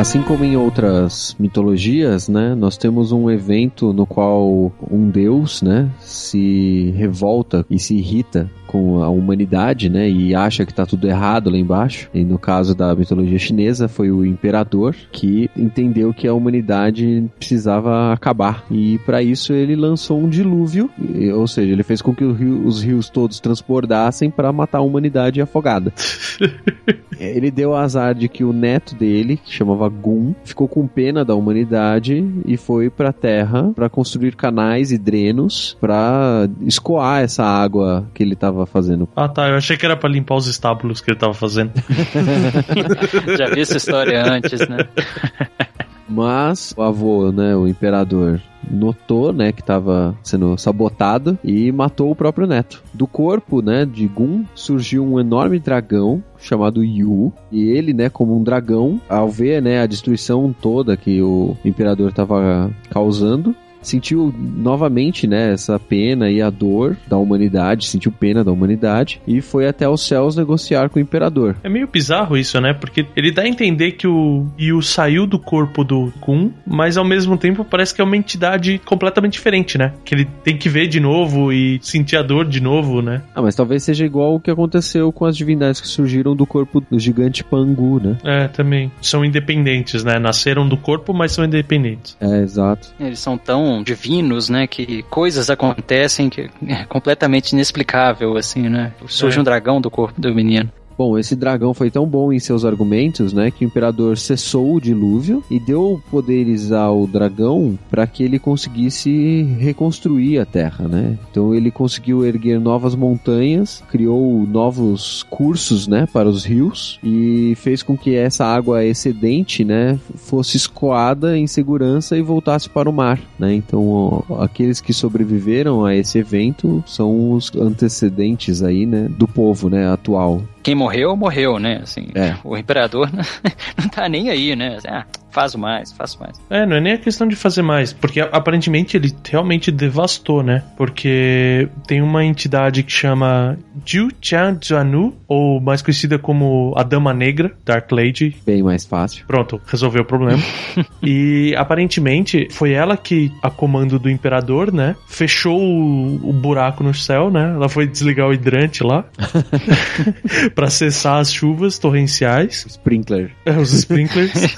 [0.00, 5.90] Assim como em outras mitologias, né, nós temos um evento no qual um deus, né,
[6.00, 11.50] se revolta e se irrita com a humanidade, né, e acha que tá tudo errado
[11.50, 12.08] lá embaixo.
[12.14, 18.10] E no caso da mitologia chinesa, foi o imperador que entendeu que a humanidade precisava
[18.10, 18.64] acabar.
[18.70, 20.88] E para isso ele lançou um dilúvio,
[21.34, 24.82] ou seja, ele fez com que o rio- os rios todos transbordassem para matar a
[24.82, 25.92] humanidade afogada.
[27.20, 31.34] Ele deu azar de que o neto dele, que chamava Gun, ficou com pena da
[31.34, 38.22] humanidade e foi pra terra pra construir canais e drenos pra escoar essa água que
[38.22, 39.08] ele tava fazendo.
[39.16, 41.72] ah, tá, eu achei que era pra limpar os estábulos que ele tava fazendo.
[43.36, 44.78] Já vi essa história antes, né?
[46.10, 52.16] Mas o avô, né, o imperador, notou, né, que estava sendo sabotado e matou o
[52.16, 52.82] próprio neto.
[52.92, 58.36] Do corpo, né, de Gun surgiu um enorme dragão chamado Yu, e ele, né, como
[58.36, 65.26] um dragão, ao ver, né, a destruição toda que o imperador estava causando, sentiu novamente,
[65.26, 69.88] né, essa pena e a dor da humanidade, sentiu pena da humanidade e foi até
[69.88, 71.56] os céus negociar com o imperador.
[71.62, 72.72] É meio bizarro isso, né?
[72.72, 77.04] Porque ele dá a entender que o Yu saiu do corpo do Kun, mas ao
[77.04, 79.92] mesmo tempo parece que é uma entidade completamente diferente, né?
[80.04, 83.22] Que ele tem que ver de novo e sentir a dor de novo, né?
[83.34, 86.80] Ah, mas talvez seja igual o que aconteceu com as divindades que surgiram do corpo
[86.80, 88.18] do gigante Pangu, né?
[88.24, 88.90] É, também.
[89.00, 90.18] São independentes, né?
[90.18, 92.16] Nasceram do corpo, mas são independentes.
[92.20, 92.92] É, exato.
[92.98, 94.66] Eles são tão divinos, né?
[94.66, 98.92] Que coisas acontecem que é completamente inexplicável, assim, né?
[99.06, 99.40] Surge É.
[99.40, 100.70] um dragão do corpo do menino.
[101.00, 104.78] Bom, esse dragão foi tão bom em seus argumentos, né, que o imperador cessou o
[104.78, 111.18] dilúvio e deu poderes ao dragão para que ele conseguisse reconstruir a terra, né?
[111.30, 117.82] Então ele conseguiu erguer novas montanhas, criou novos cursos, né, para os rios e fez
[117.82, 123.18] com que essa água excedente, né, fosse escoada em segurança e voltasse para o mar,
[123.38, 123.54] né?
[123.54, 129.70] Então, ó, aqueles que sobreviveram a esse evento são os antecedentes aí, né, do povo,
[129.70, 130.42] né, atual.
[130.62, 131.80] Quem morreu, morreu, né?
[131.82, 132.34] Assim, É.
[132.44, 133.10] o imperador
[133.78, 134.78] não tá nem aí, né?
[134.86, 136.40] Ah, faço mais, faço mais.
[136.50, 140.62] É, não é nem a questão de fazer mais, porque aparentemente ele realmente devastou, né?
[140.76, 147.12] Porque tem uma entidade que chama Jiu Chan Zhanu, ou mais conhecida como a Dama
[147.12, 148.36] Negra, Dark Lady.
[148.44, 149.24] Bem mais fácil.
[149.26, 150.42] Pronto, resolveu o problema.
[151.02, 154.96] e aparentemente foi ela que, a comando do imperador, né?
[155.08, 157.52] Fechou o, o buraco no céu, né?
[157.54, 159.04] Ela foi desligar o hidrante lá
[160.54, 162.64] pra cessar as chuvas torrenciais.
[162.68, 163.30] Sprinkler.
[163.44, 164.56] É, os sprinklers.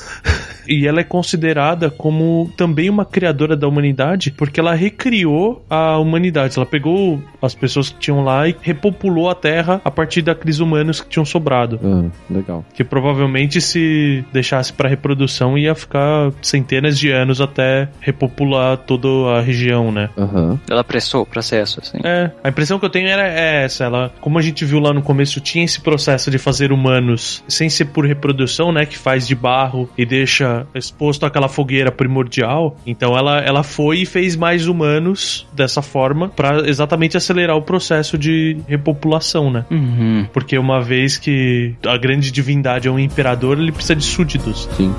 [0.66, 6.56] e ela é considerada como também uma criadora da humanidade, porque ela recriou a humanidade.
[6.56, 11.00] Ela pegou as pessoas que tinham lá e repopulou a Terra a partir daqueles humanos
[11.00, 11.80] que tinham sobrado.
[11.82, 12.64] Ah, legal.
[12.74, 19.40] Que provavelmente se deixasse para reprodução ia ficar centenas de anos até repopular toda a
[19.40, 20.10] região, né?
[20.16, 20.58] Aham.
[20.68, 21.98] Ela apressou o processo, assim.
[22.04, 25.02] É, a impressão que eu tenho era essa, ela, como a gente viu lá no
[25.02, 29.34] começo, tinha esse processo de fazer humanos sem ser por reprodução, né, que faz de
[29.34, 32.76] barro e deixa exposto àquela fogueira primordial.
[32.86, 38.16] Então ela, ela foi e fez mais humanos dessa forma para exatamente acelerar o processo
[38.16, 39.01] de repopulação,
[39.50, 39.64] né?
[39.70, 40.26] Uhum.
[40.32, 44.68] Porque uma vez que a grande divindade é um imperador, ele precisa de súditos.
[44.76, 44.94] Sim.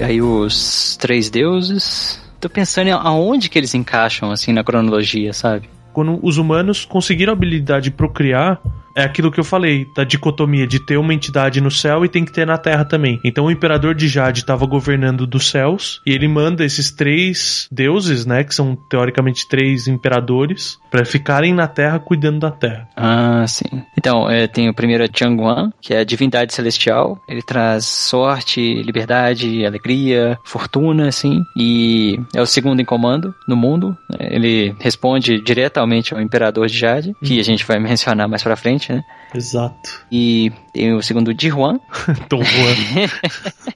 [0.00, 2.22] E aí os três deuses.
[2.40, 5.68] Tô pensando em aonde que eles encaixam, assim, na cronologia, sabe?
[5.94, 8.60] quando os humanos conseguiram a habilidade de procriar,
[8.94, 12.24] é aquilo que eu falei, da dicotomia de ter uma entidade no céu e tem
[12.24, 13.20] que ter na terra também.
[13.24, 18.26] Então o imperador de Jade estava governando dos céus e ele manda esses três deuses,
[18.26, 22.88] né, que são teoricamente três imperadores, para ficarem na terra cuidando da terra.
[22.96, 23.82] Ah, sim.
[23.98, 27.20] Então, é, tem o primeiro é Changguan, que é a divindade celestial.
[27.28, 31.42] Ele traz sorte, liberdade, alegria, fortuna, assim.
[31.56, 33.96] E é o segundo em comando no mundo.
[34.18, 38.83] Ele responde diretamente ao imperador de Jade, que a gente vai mencionar mais pra frente.
[38.92, 39.04] Né?
[39.34, 40.04] Exato.
[40.12, 41.80] E tem o segundo Ji Huan,
[42.28, 43.08] Tom Juan.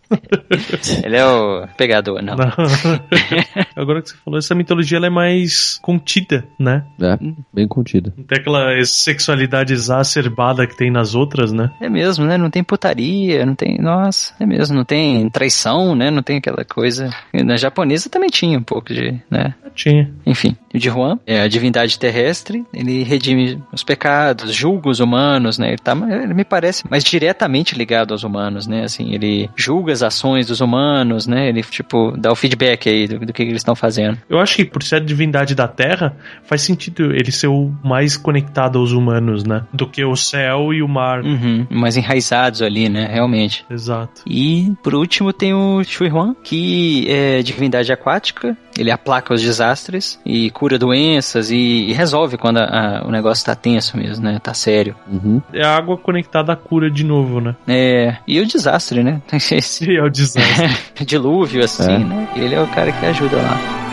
[1.04, 2.36] ele é o pegador, não.
[2.36, 2.46] Não.
[3.74, 6.84] Agora que você falou, essa mitologia ela é mais contida, né?
[7.00, 7.18] É,
[7.52, 8.12] bem contido.
[8.16, 11.72] Não tem aquela sexualidade exacerbada que tem nas outras, né?
[11.80, 12.38] É mesmo, né?
[12.38, 13.78] Não tem putaria, não tem.
[13.78, 16.11] Nossa, é mesmo, não tem traição, né?
[16.11, 17.11] Não tem aquela coisa.
[17.32, 19.54] E Na japonesa também tinha um pouco de, né?
[19.74, 20.12] Tinha.
[20.24, 25.68] Enfim, de Juan é a divindade terrestre, ele redime os pecados, julga os humanos, né?
[25.68, 28.84] Ele, tá, ele me parece mais diretamente ligado aos humanos, né?
[28.84, 31.48] Assim, ele julga as ações dos humanos, né?
[31.48, 34.18] Ele, tipo, dá o feedback aí do, do que eles estão fazendo.
[34.28, 38.16] Eu acho que por ser a divindade da Terra, faz sentido ele ser o mais
[38.16, 39.64] conectado aos humanos, né?
[39.72, 41.22] Do que o céu e o mar.
[41.22, 43.08] Uhum, mais enraizados ali, né?
[43.10, 43.64] Realmente.
[43.70, 44.22] Exato.
[44.26, 48.56] E por último tem o Shui Huan, que é divindade aquática.
[48.78, 51.56] Ele aplaca os desastres e cura doenças e,
[51.88, 54.38] e resolve quando a- a- o negócio tá tenso mesmo, né?
[54.42, 54.94] Tá sério.
[55.10, 55.42] Uhum.
[55.52, 57.56] É a água conectada à cura de novo, né?
[57.66, 59.20] É, e o desastre, né?
[59.50, 60.68] Esse E é o desastre.
[61.04, 61.98] dilúvio, assim, É.
[61.98, 62.28] né?
[62.36, 63.88] Ele é o cara que ajuda lá.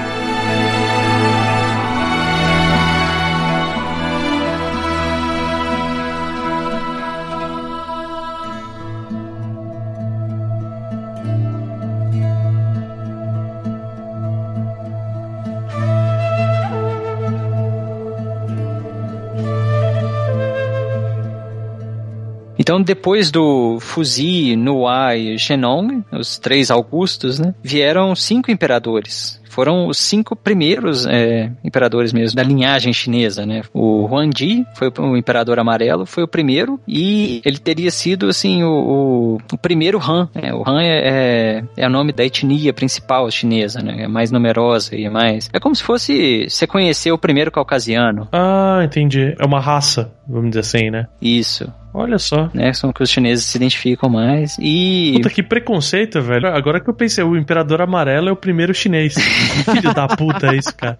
[22.65, 29.39] Então, depois do Fuzi, Nuá e Shenong, os três Augustos, né, vieram cinco imperadores.
[29.47, 33.61] Foram os cinco primeiros é, imperadores mesmo da linhagem chinesa, né?
[33.71, 39.37] O Huangdi foi o imperador amarelo, foi o primeiro e ele teria sido assim o,
[39.53, 40.27] o, primeiro Han.
[40.33, 40.51] Né?
[40.51, 44.05] O Han é, é, é o nome da etnia principal chinesa, né?
[44.05, 45.49] É mais numerosa e mais.
[45.53, 48.27] É como se fosse você conhecer o primeiro caucasiano.
[48.33, 49.35] ah, entendi.
[49.39, 51.07] É uma raça, vamos dizer assim, né?
[51.21, 51.71] Isso.
[51.97, 52.49] Olha só.
[52.53, 52.73] Né?
[52.73, 54.57] São que os chineses se identificam mais.
[54.59, 55.13] E.
[55.15, 56.47] Puta, que preconceito, velho.
[56.47, 59.15] Agora que eu pensei, o Imperador Amarelo é o primeiro chinês.
[59.71, 60.99] Filho da puta é isso, cara.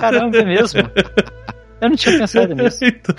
[0.00, 0.80] Caramba, é mesmo?
[1.80, 2.84] Eu não tinha pensado nisso.
[2.84, 3.14] então,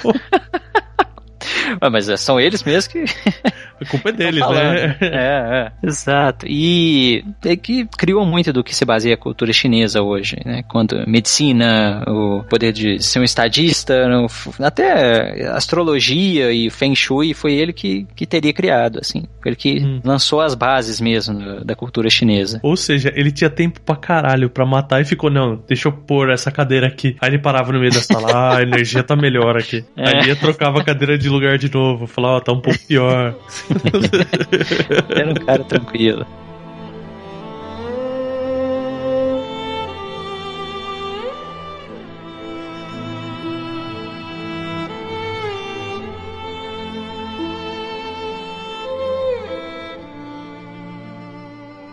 [1.79, 3.05] Ah, Mas são eles mesmos que
[3.83, 4.73] a culpa é deles, falando.
[4.73, 4.97] né?
[5.01, 5.71] É, é.
[5.87, 6.45] Exato.
[6.47, 10.63] E é que criou muito do que se baseia a cultura chinesa hoje, né?
[10.67, 14.27] Quanto medicina, o poder de ser um estadista, no-
[14.65, 19.23] até astrologia e Feng Shui foi ele que, que teria criado, assim.
[19.41, 19.99] Foi ele que Hum.
[20.03, 22.59] lançou as bases mesmo da- da cultura chinesa.
[22.63, 26.29] Ou seja, ele tinha tempo pra caralho pra matar e ficou, não, deixa eu pôr
[26.29, 27.15] essa cadeira aqui.
[27.19, 29.83] Aí ele parava no meio da sala, ah, a energia tá melhor aqui.
[29.95, 30.17] É.
[30.21, 33.35] Aí ia trocava a cadeira de lugar de novo, falava, ó, tá um pouco pior.
[35.15, 36.25] Era um cara tranquilo.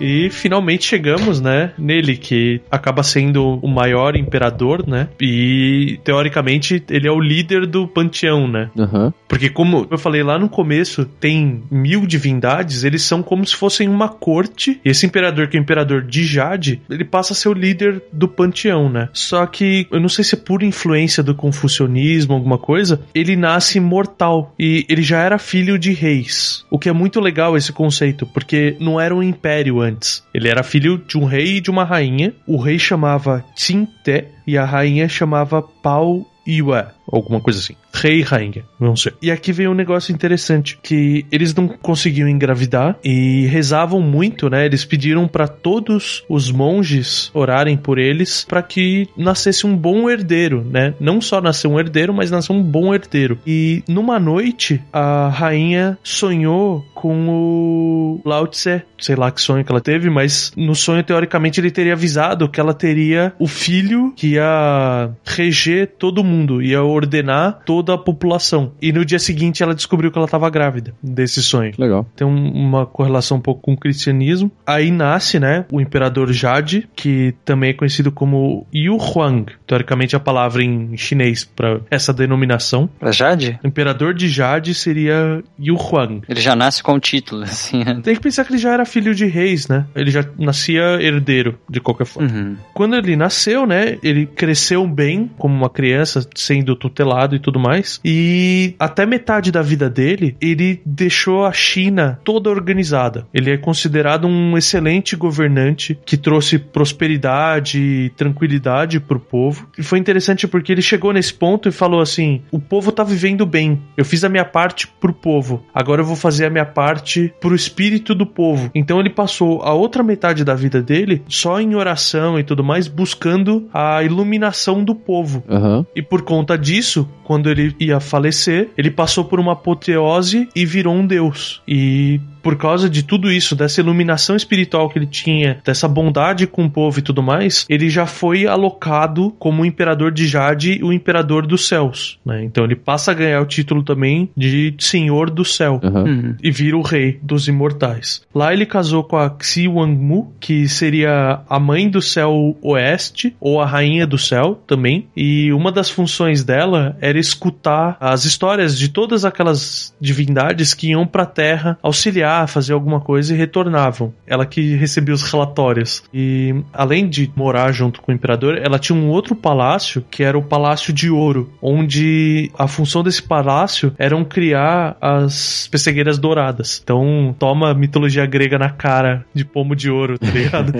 [0.01, 5.09] E finalmente chegamos, né, nele, que acaba sendo o maior imperador, né?
[5.21, 8.71] E teoricamente ele é o líder do panteão, né?
[8.79, 9.13] Aham.
[9.29, 13.89] Porque, como eu falei lá no começo, tem mil divindades, eles são como se fossem
[13.89, 14.81] uma corte.
[14.85, 18.03] E esse imperador, que é o imperador de Jade, ele passa a ser o líder
[18.13, 19.09] do panteão, né?
[19.13, 23.79] Só que, eu não sei se é por influência do confucionismo, alguma coisa, ele nasce
[23.79, 24.53] mortal.
[24.59, 26.65] E ele já era filho de reis.
[26.71, 29.90] O que é muito legal esse conceito, porque não era um império antes.
[30.33, 32.35] Ele era filho de um rei e de uma rainha.
[32.47, 37.77] O rei chamava Tinte e a rainha chamava Pao Yue, alguma coisa assim.
[37.93, 39.13] Rei e rainha, não sei.
[39.21, 44.65] E aqui vem um negócio interessante, que eles não conseguiam engravidar e rezavam muito, né?
[44.65, 50.65] Eles pediram para todos os monges orarem por eles para que nascesse um bom herdeiro,
[50.65, 50.95] né?
[51.01, 53.39] Não só nascer um herdeiro, mas nascer um bom herdeiro.
[53.47, 59.73] E numa noite, a rainha sonhou com o Lao Tse, sei lá que sonho que
[59.73, 64.35] ela teve, mas no sonho, teoricamente, ele teria avisado que ela teria o filho que
[64.35, 68.73] ia reger todo mundo, ia ordenar toda a população.
[68.81, 71.73] E no dia seguinte ela descobriu que ela estava grávida desse sonho.
[71.79, 72.07] Legal.
[72.15, 74.51] Tem um- uma correlação um pouco com o cristianismo.
[74.67, 79.47] Aí nasce, né, o imperador Jade, que também é conhecido como Yu Huang.
[79.67, 82.89] Teoricamente a palavra em chinês para essa denominação.
[82.99, 83.59] Pra Jade?
[83.65, 86.23] O imperador de Jade seria Yu Huang.
[86.29, 87.83] Ele já nasce com o título, assim.
[87.85, 88.01] né?
[88.03, 89.87] Tem que pensar que ele já era filho de reis, né?
[89.95, 92.29] Ele já nascia herdeiro, de qualquer forma.
[92.31, 92.57] Uhum.
[92.75, 93.97] Quando ele nasceu, né?
[94.03, 97.70] Ele cresceu bem como uma criança, sendo tutelado e tudo mais.
[97.71, 98.01] Mais.
[98.05, 103.27] E até metade da vida dele, ele deixou a China toda organizada.
[103.33, 109.69] Ele é considerado um excelente governante que trouxe prosperidade e tranquilidade pro povo.
[109.79, 113.47] E foi interessante porque ele chegou nesse ponto e falou assim: o povo tá vivendo
[113.47, 113.81] bem.
[113.97, 115.65] Eu fiz a minha parte pro povo.
[115.73, 118.71] Agora eu vou fazer a minha parte pro espírito do povo.
[118.75, 122.89] Então ele passou a outra metade da vida dele só em oração e tudo mais,
[122.89, 125.45] buscando a iluminação do povo.
[125.49, 125.87] Aham.
[125.95, 130.95] E por conta disso, quando ele ia falecer, ele passou por uma apoteose e virou
[130.95, 131.63] um deus.
[131.67, 136.65] E por causa de tudo isso, dessa iluminação espiritual que ele tinha, dessa bondade com
[136.65, 140.93] o povo e tudo mais, ele já foi alocado como o imperador de Jade, o
[140.93, 142.19] imperador dos céus.
[142.25, 142.45] né?
[142.45, 145.81] Então ele passa a ganhar o título também de Senhor do Céu.
[145.83, 146.35] Uhum.
[146.43, 148.23] e vira o rei dos imortais.
[148.35, 153.61] Lá ele casou com a Xi Wangmu, que seria a mãe do céu oeste, ou
[153.61, 158.89] a rainha do céu também, e uma das funções dela era escutar as histórias de
[158.89, 164.13] todas aquelas divindades que iam pra terra auxiliar, fazer alguma coisa e retornavam.
[164.27, 166.03] Ela que recebia os relatórios.
[166.13, 170.39] E além de morar junto com o imperador, ela tinha um outro palácio, que era
[170.39, 176.81] o Palácio de Ouro, onde a função desse palácio eram criar as pessegueiras douradas.
[176.83, 180.73] Então, toma mitologia grega na cara de pomo de ouro, tá ligado?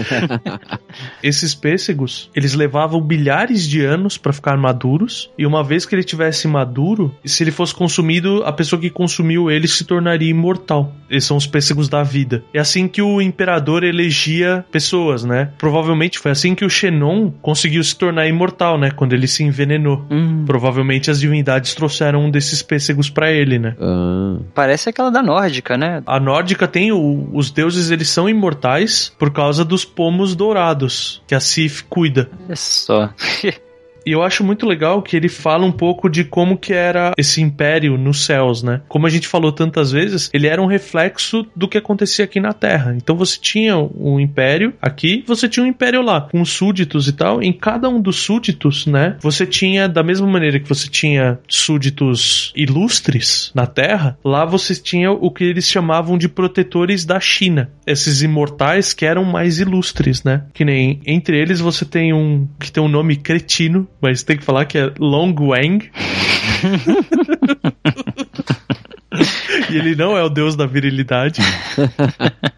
[1.23, 6.05] Esses pêssegos, eles levavam milhares de anos pra ficar maduros, e uma vez que ele
[6.05, 10.93] tivesse maduro, se ele fosse consumido, a pessoa que consumiu ele se tornaria imortal.
[11.09, 12.43] Eles são os pêssegos da vida.
[12.55, 15.51] É assim que o imperador elegia pessoas, né?
[15.59, 18.91] Provavelmente foi assim que o Xenon conseguiu se tornar imortal, né?
[18.91, 20.05] Quando ele se envenenou.
[20.11, 23.75] Hum, Provavelmente as divindades trouxeram um desses pêssegos pra ele, né?
[23.81, 24.37] Ah.
[24.55, 26.03] parece aquela da nórdica, né?
[26.07, 31.35] A nórdica tem o- os deuses, eles são imortais por causa dos pomos dourados que
[31.35, 32.29] a Sif cuida.
[32.47, 33.11] Olha só.
[34.07, 37.41] E eu acho muito legal que ele fala um pouco de como que era esse
[37.41, 38.81] império nos céus, né?
[38.89, 42.53] Como a gente falou tantas vezes, ele era um reflexo do que acontecia aqui na
[42.53, 42.95] Terra.
[42.97, 47.43] Então você tinha um império aqui, você tinha um império lá, com súditos e tal.
[47.43, 49.17] Em cada um dos súditos, né?
[49.21, 55.11] Você tinha, da mesma maneira que você tinha súditos ilustres na Terra, lá você tinha
[55.11, 57.71] o que eles chamavam de protetores da China.
[57.87, 60.45] Esses imortais que eram mais ilustres, né?
[60.53, 64.45] Que nem entre eles você tem um que tem um nome cretino, mas tem que
[64.45, 65.91] falar que é Long Wang.
[69.69, 71.41] e ele não é o deus da virilidade.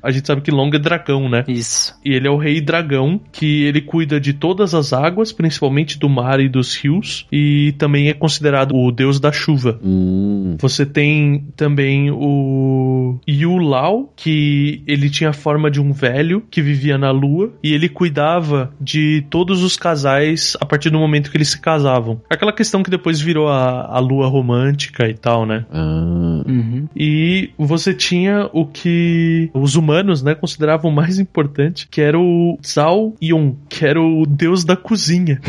[0.03, 1.45] A gente sabe que Long é dragão, né?
[1.47, 1.95] Isso.
[2.05, 6.09] E ele é o rei dragão, que ele cuida de todas as águas, principalmente do
[6.09, 9.79] mar e dos rios, e também é considerado o deus da chuva.
[9.83, 10.57] Hum.
[10.61, 16.61] Você tem também o Yu Lao, que ele tinha a forma de um velho que
[16.61, 21.37] vivia na lua e ele cuidava de todos os casais a partir do momento que
[21.37, 22.21] eles se casavam.
[22.29, 25.65] Aquela questão que depois virou a, a lua romântica e tal, né?
[25.71, 26.43] Ah.
[26.47, 26.89] Uhum.
[26.97, 33.15] E você tinha o que os humanos, né, consideravam mais importante, que era o Zhao
[33.21, 35.41] Yun, que era o deus da cozinha.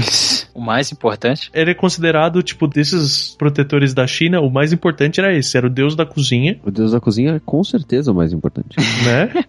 [0.54, 1.49] O mais importante.
[1.54, 5.70] Ele é considerado, tipo, desses protetores da China, o mais importante era esse, era o
[5.70, 8.76] deus da cozinha, O deus da cozinha é com certeza o mais importante.
[9.06, 9.45] né?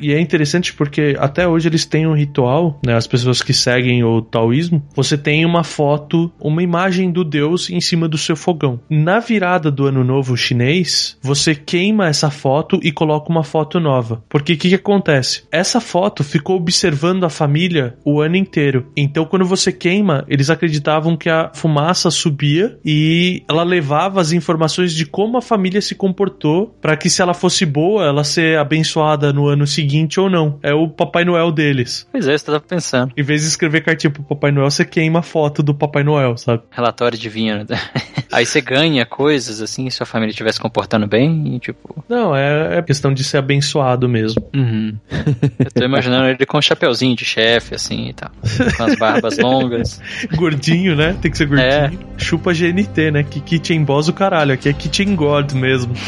[0.00, 2.94] e é interessante porque até hoje eles têm um ritual, né?
[2.94, 7.80] As pessoas que seguem o taoísmo, você tem uma foto, uma imagem do deus em
[7.80, 8.80] cima do seu fogão.
[8.88, 14.22] Na virada do ano novo chinês, você queima essa foto e coloca uma foto nova.
[14.28, 15.44] Porque o que, que acontece?
[15.50, 18.86] Essa foto ficou observando a família o ano inteiro.
[18.96, 24.94] Então, quando você queima, eles acreditavam que a fumaça subia e ela levava as informações
[24.94, 29.32] de como a família se comportou para que, se ela fosse boa, ela ser abençoada
[29.32, 30.58] no ano seguinte ou não.
[30.62, 32.06] É o Papai Noel deles.
[32.10, 33.12] Pois é, você tava pensando.
[33.16, 36.36] Em vez de escrever cartinha pro Papai Noel, você queima a foto do Papai Noel,
[36.36, 36.62] sabe?
[36.70, 37.66] Relatório divino.
[38.32, 42.04] Aí você ganha coisas assim, se sua família estiver se comportando bem e tipo.
[42.08, 44.42] Não, é, é questão de ser abençoado mesmo.
[44.54, 44.96] Uhum.
[45.58, 48.30] Eu tô imaginando ele com um chapeuzinho de chefe, assim e tal.
[48.76, 50.00] Com as barbas longas.
[50.36, 51.16] Gordinho, né?
[51.20, 51.68] Tem que ser gordinho.
[51.68, 51.90] É.
[52.16, 53.22] Chupa GNT, né?
[53.22, 54.52] Que Kitchen Boss o caralho.
[54.52, 55.94] Aqui é Kitchen God mesmo.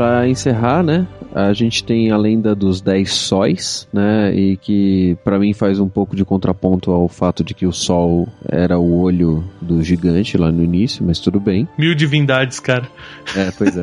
[0.00, 1.06] Pra encerrar, né?
[1.34, 4.34] A gente tem a lenda dos 10 sóis, né?
[4.34, 8.26] E que pra mim faz um pouco de contraponto ao fato de que o sol
[8.48, 11.68] era o olho do gigante lá no início, mas tudo bem.
[11.76, 12.88] Mil divindades, cara.
[13.36, 13.82] É, pois é.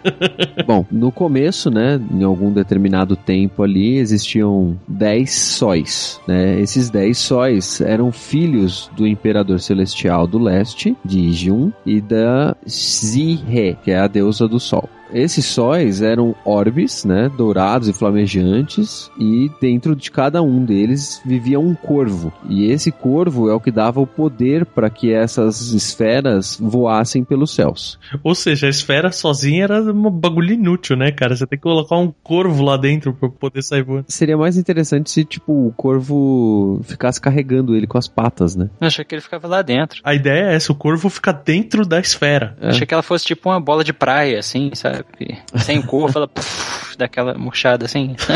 [0.66, 6.58] Bom, no começo, né, em algum determinado tempo ali, existiam 10 sóis, né?
[6.60, 13.76] Esses 10 sóis eram filhos do imperador celestial do leste, de Jun, e da Zihe,
[13.84, 14.88] que é a deusa do sol.
[15.12, 21.60] Esses sóis eram orbes, né, dourados e flamejantes, e dentro de cada um deles vivia
[21.60, 22.32] um corvo.
[22.48, 27.54] E esse corvo é o que dava o poder para que essas esferas voassem pelos
[27.54, 27.98] céus.
[28.22, 31.36] Ou seja, a esfera sozinha era um bagulho inútil, né, cara?
[31.36, 34.06] Você tem que colocar um corvo lá dentro pra poder sair voando.
[34.08, 38.70] Seria mais interessante se, tipo, o corvo ficasse carregando ele com as patas, né?
[38.80, 40.00] Eu achei que ele ficava lá dentro.
[40.04, 42.56] A ideia é essa, o corvo fica dentro da esfera.
[42.60, 42.68] É.
[42.68, 45.01] Achei que ela fosse tipo uma bola de praia, assim, sabe?
[45.56, 48.16] Sem cor, ela puf, daquela murchada assim.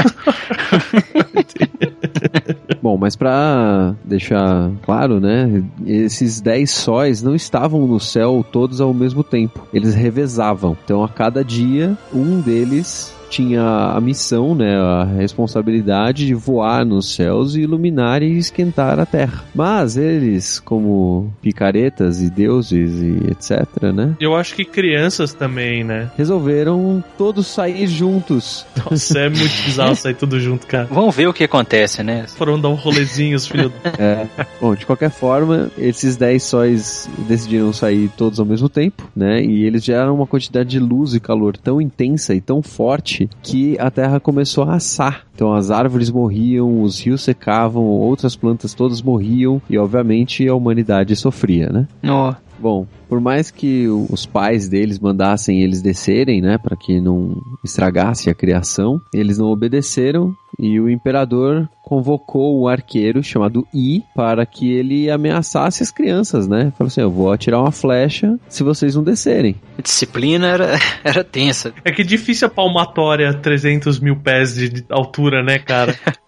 [2.83, 8.95] Bom, mas pra deixar claro, né, esses 10 sóis não estavam no céu todos ao
[8.95, 9.67] mesmo tempo.
[9.73, 10.77] Eles revezavam.
[10.85, 17.15] Então, a cada dia, um deles tinha a missão, né, a responsabilidade de voar nos
[17.15, 19.45] céus e iluminar e esquentar a terra.
[19.55, 26.11] Mas eles, como picaretas e deuses e etc, né, Eu acho que crianças também, né?
[26.17, 28.67] resolveram todos sair juntos.
[28.85, 30.89] Nossa, é muito bizarro sair tudo junto, cara.
[30.91, 32.27] Vamos ver o que acontece, né?
[32.29, 33.73] Foram dar um rolezinho, os filhos.
[33.99, 34.27] É.
[34.61, 39.43] Bom, de qualquer forma, esses 10 sóis decidiram sair todos ao mesmo tempo, né?
[39.43, 43.79] E eles geraram uma quantidade de luz e calor tão intensa e tão forte que
[43.79, 45.27] a Terra começou a assar.
[45.35, 51.15] Então as árvores morriam, os rios secavam, outras plantas todas morriam e obviamente a humanidade
[51.17, 51.89] sofria, né?
[52.05, 57.37] Ó, Bom, por mais que os pais deles mandassem eles descerem, né, para que não
[57.63, 64.45] estragasse a criação, eles não obedeceram e o imperador convocou um arqueiro chamado I para
[64.45, 66.73] que ele ameaçasse as crianças, né?
[66.77, 69.57] Falou assim: "Eu vou atirar uma flecha se vocês não descerem".
[69.79, 71.73] a disciplina era, era tensa.
[71.85, 75.97] É que difícil a palmatória 300 mil pés de de altura, né, cara?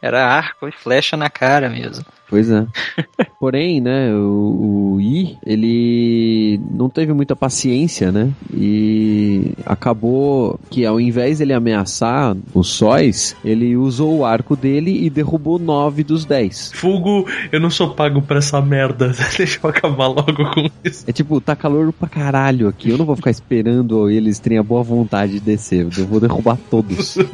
[0.00, 2.04] Era arco e flecha na cara mesmo.
[2.28, 2.66] Pois é.
[3.38, 8.30] Porém, né, o, o I, ele não teve muita paciência, né?
[8.52, 15.10] E acabou que ao invés dele ameaçar os sóis, ele usou o arco dele e
[15.10, 16.72] derrubou nove dos dez.
[16.74, 19.12] Fugo, eu não sou pago pra essa merda.
[19.36, 21.04] Deixa eu acabar logo com isso.
[21.06, 22.90] É tipo, tá calor pra caralho aqui.
[22.90, 25.86] Eu não vou ficar esperando eles terem a boa vontade de descer.
[25.96, 27.18] Eu vou derrubar todos.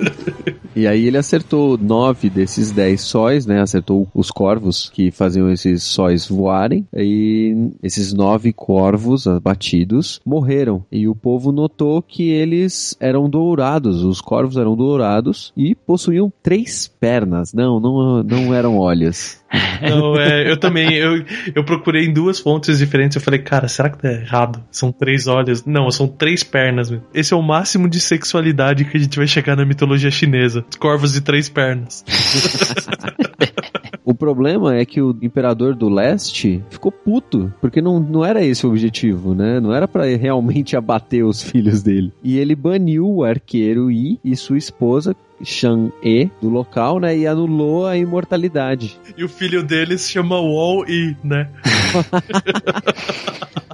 [0.75, 3.61] E aí ele acertou nove desses dez sóis, né?
[3.61, 6.87] Acertou os corvos que faziam esses sóis voarem.
[6.95, 10.85] E esses nove corvos abatidos morreram.
[10.91, 14.05] E o povo notou que eles eram dourados.
[14.05, 17.53] Os corvos eram dourados e possuíam três pernas.
[17.53, 19.42] Não, não, não eram olhos.
[19.83, 21.25] Não, é, eu também, eu,
[21.55, 23.17] eu procurei em duas fontes diferentes.
[23.17, 24.63] Eu falei, cara, será que tá errado?
[24.71, 25.65] São três olhos?
[25.65, 26.91] Não, são três pernas.
[26.91, 27.03] Meu.
[27.13, 30.65] Esse é o máximo de sexualidade que a gente vai chegar na mitologia chinesa.
[30.79, 32.05] Corvos de três pernas.
[34.05, 38.67] O problema é que o imperador do leste ficou puto, porque não, não era esse
[38.67, 39.61] o objetivo, né?
[39.61, 42.13] Não era pra realmente abater os filhos dele.
[42.23, 47.17] E ele baniu o arqueiro Yi e sua esposa, Shang-E, do local, né?
[47.17, 48.99] E anulou a imortalidade.
[49.17, 51.49] E o filho dele se chama Wall E, né?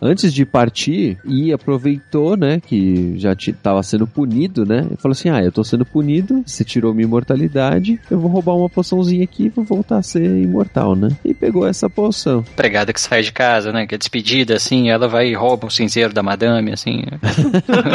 [0.00, 5.28] Antes de partir, Yi aproveitou, né, que já estava sendo punido, né, e falou assim,
[5.28, 9.46] ah, eu tô sendo punido, você tirou minha imortalidade, eu vou roubar uma poçãozinha aqui
[9.46, 11.08] e vou voltar a ser imortal, né.
[11.24, 12.44] E pegou essa poção.
[12.56, 13.86] Pregada que sai de casa, né?
[13.86, 17.02] Que é despedida, assim, ela vai e rouba o cinzeiro da madame, assim.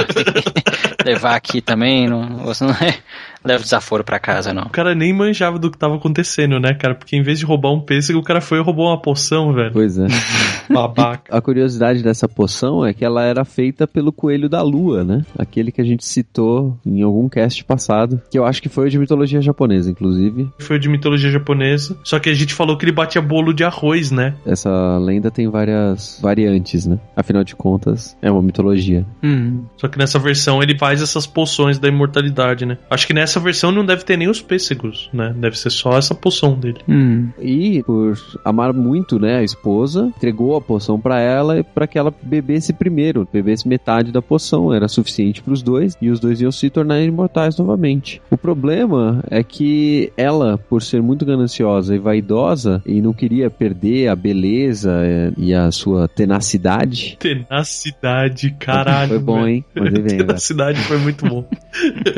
[1.05, 2.97] Levar aqui também, não, não é,
[3.43, 4.63] leva desaforo pra casa, não.
[4.63, 6.95] O cara nem manjava do que tava acontecendo, né, cara?
[6.95, 9.71] Porque em vez de roubar um pêssego, o cara foi e roubou uma poção, velho.
[9.71, 10.07] Pois é.
[10.69, 11.35] Babaca.
[11.35, 15.25] A curiosidade dessa poção é que ela era feita pelo coelho da lua, né?
[15.37, 18.89] Aquele que a gente citou em algum cast passado, que eu acho que foi o
[18.89, 20.49] de mitologia japonesa, inclusive.
[20.59, 21.97] Foi de mitologia japonesa.
[22.03, 24.35] Só que a gente falou que ele batia bolo de arroz, né?
[24.45, 26.99] Essa lenda tem várias variantes, né?
[27.15, 29.05] Afinal de contas, é uma mitologia.
[29.23, 29.63] Hum.
[29.77, 32.77] Só que nessa versão ele faz essas poções da imortalidade, né?
[32.89, 35.33] Acho que nessa versão não deve ter nem os pêssegos, né?
[35.35, 36.79] Deve ser só essa poção dele.
[36.87, 37.29] Hum.
[37.39, 42.13] E por amar muito, né, a esposa, entregou a poção pra ela para que ela
[42.21, 46.51] bebesse primeiro, bebesse metade da poção, era suficiente para os dois e os dois iam
[46.51, 48.21] se tornar imortais novamente.
[48.29, 54.07] O problema é que ela, por ser muito gananciosa e vaidosa e não queria perder
[54.07, 59.09] a beleza é, e a sua tenacidade, Tenacidade, caralho.
[59.09, 59.65] foi bom, hein?
[59.73, 61.47] Tenacidade foi muito bom.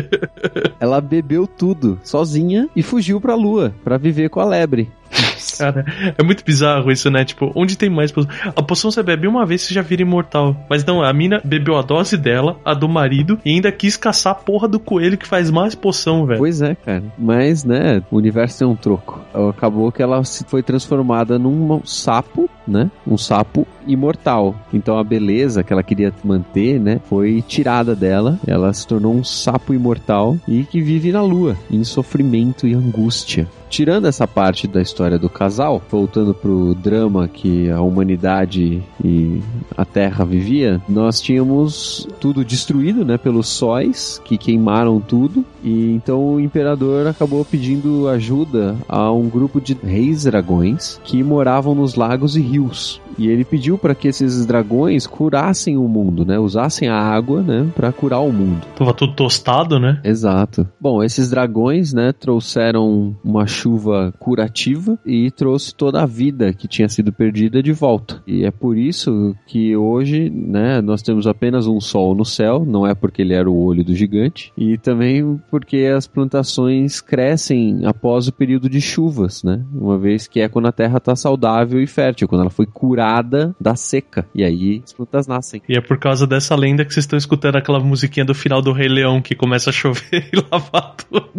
[0.80, 4.92] ela bebeu tudo sozinha e fugiu pra lua pra viver com a lebre.
[5.58, 5.86] Cara,
[6.18, 7.24] é muito bizarro isso, né?
[7.24, 8.32] Tipo, onde tem mais poção?
[8.56, 10.56] A poção você bebe uma vez, você já vira imortal.
[10.70, 14.34] Mas não, a mina bebeu a dose dela, a do marido, e ainda quis caçar
[14.34, 16.40] a porra do coelho que faz mais poção, velho.
[16.40, 17.04] Pois é, cara.
[17.18, 19.22] Mas, né, o universo tem um troco.
[19.50, 22.90] Acabou que ela se foi transformada num sapo, né?
[23.08, 24.56] Um sapo imortal.
[24.74, 28.40] Então a beleza que ela queria manter, né, foi tirada dela.
[28.48, 33.48] Ela se tornou um sapo imortal e que vive na lua, em sofrimento e angústia.
[33.70, 39.42] Tirando essa parte da história do casal, voltando pro drama que a humanidade e
[39.76, 45.44] a Terra vivia, nós tínhamos tudo destruído, né, pelos sóis que queimaram tudo.
[45.64, 51.76] E então o imperador acabou pedindo ajuda a um grupo de reis dragões que moravam
[51.76, 53.02] nos lagos e rios.
[53.18, 56.38] E ele pediu para que esses dragões curassem o mundo, né?
[56.38, 58.66] Usassem a água, né, para curar o mundo.
[58.76, 60.00] Tava tudo tostado, né?
[60.04, 60.68] Exato.
[60.80, 66.88] Bom, esses dragões, né, trouxeram uma chuva curativa e trouxe toda a vida que tinha
[66.88, 68.22] sido perdida de volta.
[68.28, 72.86] E é por isso que hoje, né, nós temos apenas um sol no céu, não
[72.86, 78.28] é porque ele era o olho do gigante, e também porque as plantações crescem após
[78.28, 79.66] o período de chuvas, né?
[79.74, 83.56] Uma vez que é quando a terra está saudável e fértil, quando ela foi curada
[83.60, 84.28] da seca.
[84.36, 85.62] E aí as plantas nascem.
[85.68, 88.72] E é por causa dessa lenda que vocês estão escutando aquela musiquinha do final do
[88.72, 91.32] Rei Leão que começa a chover e lavar tudo.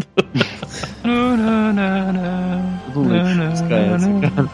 [2.93, 4.49] Tudo bem, música é essa, cara?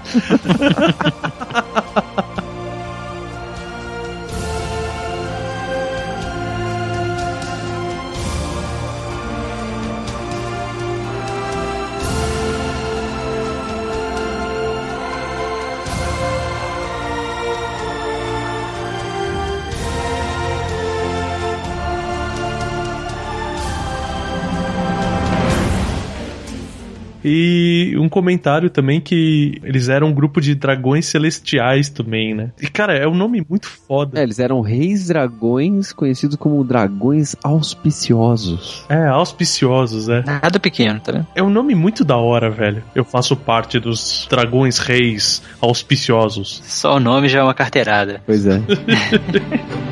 [27.25, 32.51] E um comentário também que eles eram um grupo de dragões celestiais também, né?
[32.61, 34.19] E cara, é um nome muito foda.
[34.19, 38.85] É, eles eram reis dragões, conhecidos como dragões auspiciosos.
[38.89, 40.23] É, auspiciosos, é.
[40.25, 41.27] Nada pequeno, tá vendo?
[41.35, 42.83] É um nome muito da hora, velho.
[42.95, 46.61] Eu faço parte dos dragões reis auspiciosos.
[46.65, 48.23] Só o nome já é uma carteirada.
[48.27, 48.61] Pois é.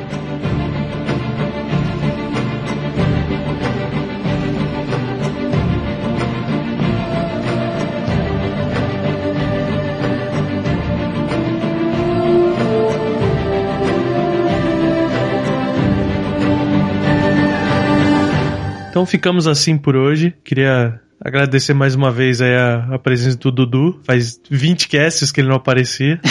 [18.91, 20.33] Então ficamos assim por hoje.
[20.43, 24.01] Queria agradecer mais uma vez aí a, a presença do Dudu.
[24.03, 26.19] Faz 20 casts que ele não aparecia.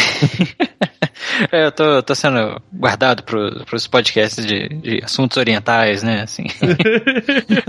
[1.53, 6.23] É, eu tô, tô sendo guardado pro, pros podcasts de, de assuntos orientais, né?
[6.23, 6.45] Assim.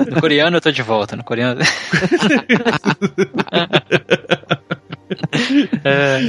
[0.10, 1.16] No coreano eu tô de volta.
[1.16, 1.62] No coreano.
[5.84, 6.22] É,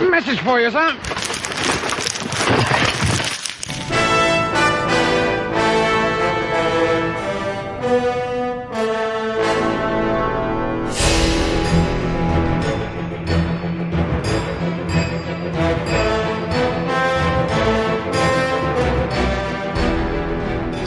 [0.09, 1.20] Message for you, sir.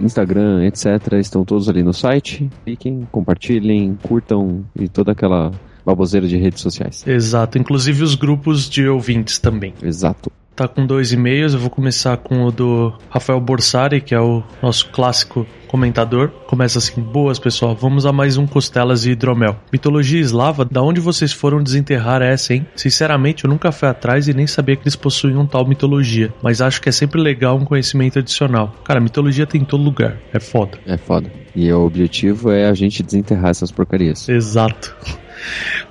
[0.00, 1.14] Instagram, etc.
[1.14, 2.48] estão todos ali no site.
[2.64, 5.50] Cliquem, compartilhem, curtam e toda aquela
[5.84, 7.04] baboseira de redes sociais.
[7.04, 9.74] Exato, inclusive os grupos de ouvintes também.
[9.82, 10.30] Exato.
[10.58, 14.42] Tá com dois e-mails, eu vou começar com o do Rafael Borsari, que é o
[14.60, 16.30] nosso clássico comentador.
[16.48, 19.54] Começa assim: Boas, pessoal, vamos a mais um Costelas e Hidromel.
[19.72, 22.66] Mitologia eslava, da onde vocês foram desenterrar essa, hein?
[22.74, 26.82] Sinceramente, eu nunca fui atrás e nem sabia que eles possuíam tal mitologia, mas acho
[26.82, 28.74] que é sempre legal um conhecimento adicional.
[28.82, 30.76] Cara, mitologia tem em todo lugar, é foda.
[30.84, 31.30] É foda.
[31.54, 34.28] E o objetivo é a gente desenterrar essas porcarias.
[34.28, 34.96] Exato.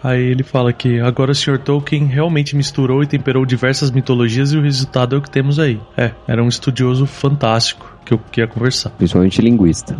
[0.03, 1.57] Aí ele fala que agora o Sr.
[1.59, 5.79] Tolkien realmente misturou e temperou diversas mitologias e o resultado é o que temos aí.
[5.95, 8.91] É, era um estudioso fantástico que eu queria conversar.
[8.91, 9.97] Principalmente linguista.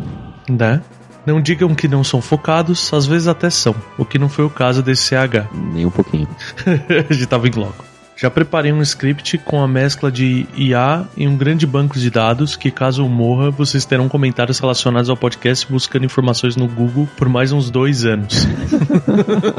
[0.50, 0.82] Né?
[1.26, 4.50] Não digam que não são focados, às vezes até são, o que não foi o
[4.50, 5.50] caso desse CH.
[5.74, 6.28] Nem um pouquinho.
[7.10, 7.87] a gente tava em logo.
[8.18, 12.56] Já preparei um script com a mescla de IA e um grande banco de dados
[12.56, 17.30] que, caso eu morra, vocês terão comentários relacionados ao podcast buscando informações no Google por
[17.30, 18.48] mais uns dois anos.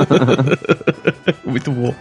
[1.46, 1.94] Muito bom.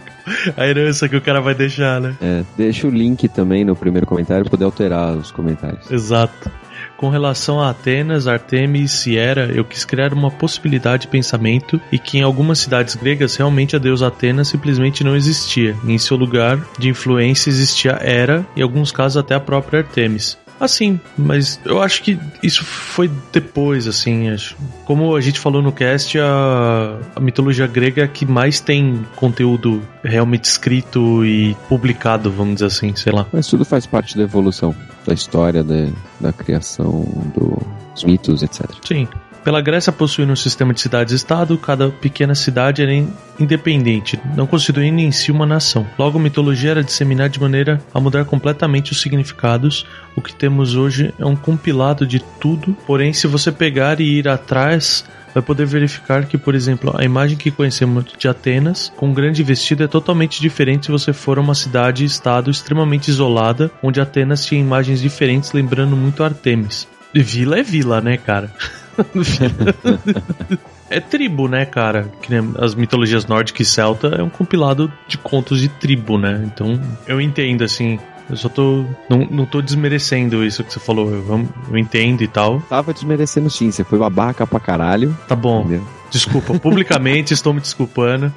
[0.56, 2.16] A herança que o cara vai deixar, né?
[2.20, 5.88] É, deixa o link também no primeiro comentário pra poder alterar os comentários.
[5.88, 6.50] Exato.
[6.98, 11.98] Com relação a Atenas, Artemis e Sierra, eu quis criar uma possibilidade de pensamento e
[11.98, 15.76] que em algumas cidades gregas realmente a deusa Atenas simplesmente não existia.
[15.86, 20.36] Em seu lugar de influência existia Hera e em alguns casos até a própria Artemis.
[20.60, 24.28] Assim, mas eu acho que isso foi depois, assim.
[24.28, 24.56] Acho.
[24.84, 29.06] Como a gente falou no cast, a, a mitologia grega é a que mais tem
[29.16, 33.26] conteúdo realmente escrito e publicado, vamos dizer assim, sei lá.
[33.32, 34.74] Mas tudo faz parte da evolução,
[35.06, 35.86] da história, da,
[36.20, 37.04] da criação,
[37.36, 37.58] do-
[37.94, 38.66] dos mitos, etc.
[38.86, 39.06] Sim.
[39.48, 45.00] Pela Grécia possuindo um sistema de cidades-estado, cada pequena cidade era in- independente, não constituindo
[45.00, 45.86] em si uma nação.
[45.98, 49.86] Logo, a mitologia era disseminada de maneira a mudar completamente os significados.
[50.14, 54.28] O que temos hoje é um compilado de tudo, porém, se você pegar e ir
[54.28, 59.14] atrás, vai poder verificar que, por exemplo, a imagem que conhecemos de Atenas, com um
[59.14, 64.44] grande vestido, é totalmente diferente se você for a uma cidade-estado extremamente isolada, onde Atenas
[64.44, 66.86] tinha imagens diferentes, lembrando muito Artemis.
[67.14, 68.52] Vila é vila, né, cara?
[70.90, 72.10] é tribo, né, cara?
[72.22, 76.42] Que as mitologias nórdica e celta é um compilado de contos de tribo, né?
[76.44, 77.98] Então, eu entendo, assim.
[78.28, 78.84] Eu só tô.
[79.08, 81.10] Não, não tô desmerecendo isso que você falou.
[81.10, 82.60] Eu, eu entendo e tal.
[82.62, 85.16] Tava desmerecendo sim, você foi babaca pra caralho.
[85.26, 85.60] Tá bom.
[85.60, 85.88] Entendeu?
[86.10, 88.32] Desculpa, publicamente estou me desculpando.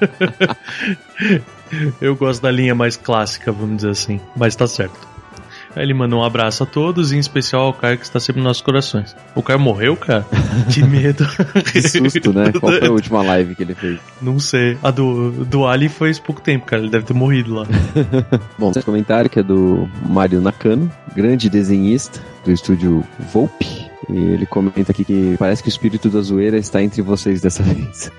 [2.00, 4.18] Eu gosto da linha mais clássica, vamos dizer assim.
[4.34, 5.06] Mas tá certo.
[5.82, 8.62] Ele mandou um abraço a todos, em especial ao Caio que está sempre nos nossos
[8.62, 9.14] corações.
[9.34, 10.26] O Caio morreu, cara?
[10.72, 11.26] Que medo.
[11.72, 12.52] Que susto, né?
[12.52, 13.98] Qual foi a última live que ele fez?
[14.20, 14.76] Não sei.
[14.82, 16.82] A do, do Ali foi há pouco tempo, cara.
[16.82, 17.66] Ele deve ter morrido lá.
[18.58, 23.87] Bom, esse comentário que é do Mário Nakano, grande desenhista do estúdio Volpe.
[24.10, 27.62] E ele comenta aqui que parece que o espírito da zoeira está entre vocês dessa
[27.64, 28.10] vez.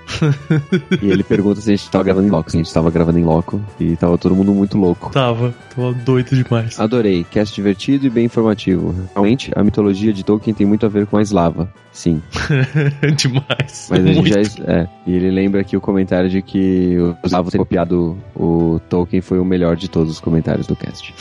[1.02, 2.50] e ele pergunta se a gente tava gravando em loco.
[2.50, 3.60] Se a gente tava gravando em loco.
[3.78, 5.10] E tava todo mundo muito louco.
[5.10, 5.54] Tava.
[5.74, 6.78] Tava doido demais.
[6.78, 8.94] Adorei, cast divertido e bem informativo.
[9.12, 11.68] Realmente, a mitologia de Tolkien tem muito a ver com a eslava.
[11.92, 12.22] Sim,
[13.16, 13.88] demais.
[13.90, 14.58] mas a gente Muito.
[14.58, 14.64] já.
[14.64, 14.88] É.
[15.06, 19.40] E ele lembra aqui o comentário de que o eslavo ter copiado o Tolkien foi
[19.40, 21.12] o melhor de todos os comentários do cast.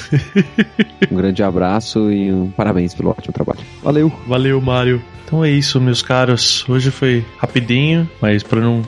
[1.12, 3.60] um grande abraço e um parabéns pelo ótimo trabalho.
[3.82, 4.12] Valeu!
[4.28, 5.02] Valeu, Mário.
[5.26, 6.68] Então é isso, meus caros.
[6.68, 8.82] Hoje foi rapidinho, mas para não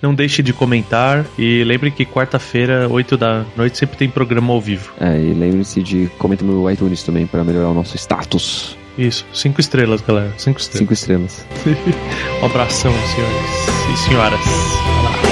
[0.00, 4.60] não deixe de comentar e lembre que quarta-feira, 8 da noite sempre tem programa ao
[4.60, 4.92] vivo.
[4.98, 8.76] É, e lembre-se de comentar no iTunes também para melhorar o nosso status.
[8.96, 10.32] Isso, cinco estrelas, galera.
[10.36, 10.78] Cinco estrelas.
[10.78, 11.46] Cinco estrelas.
[12.42, 15.31] Um abração, senhores e senhoras.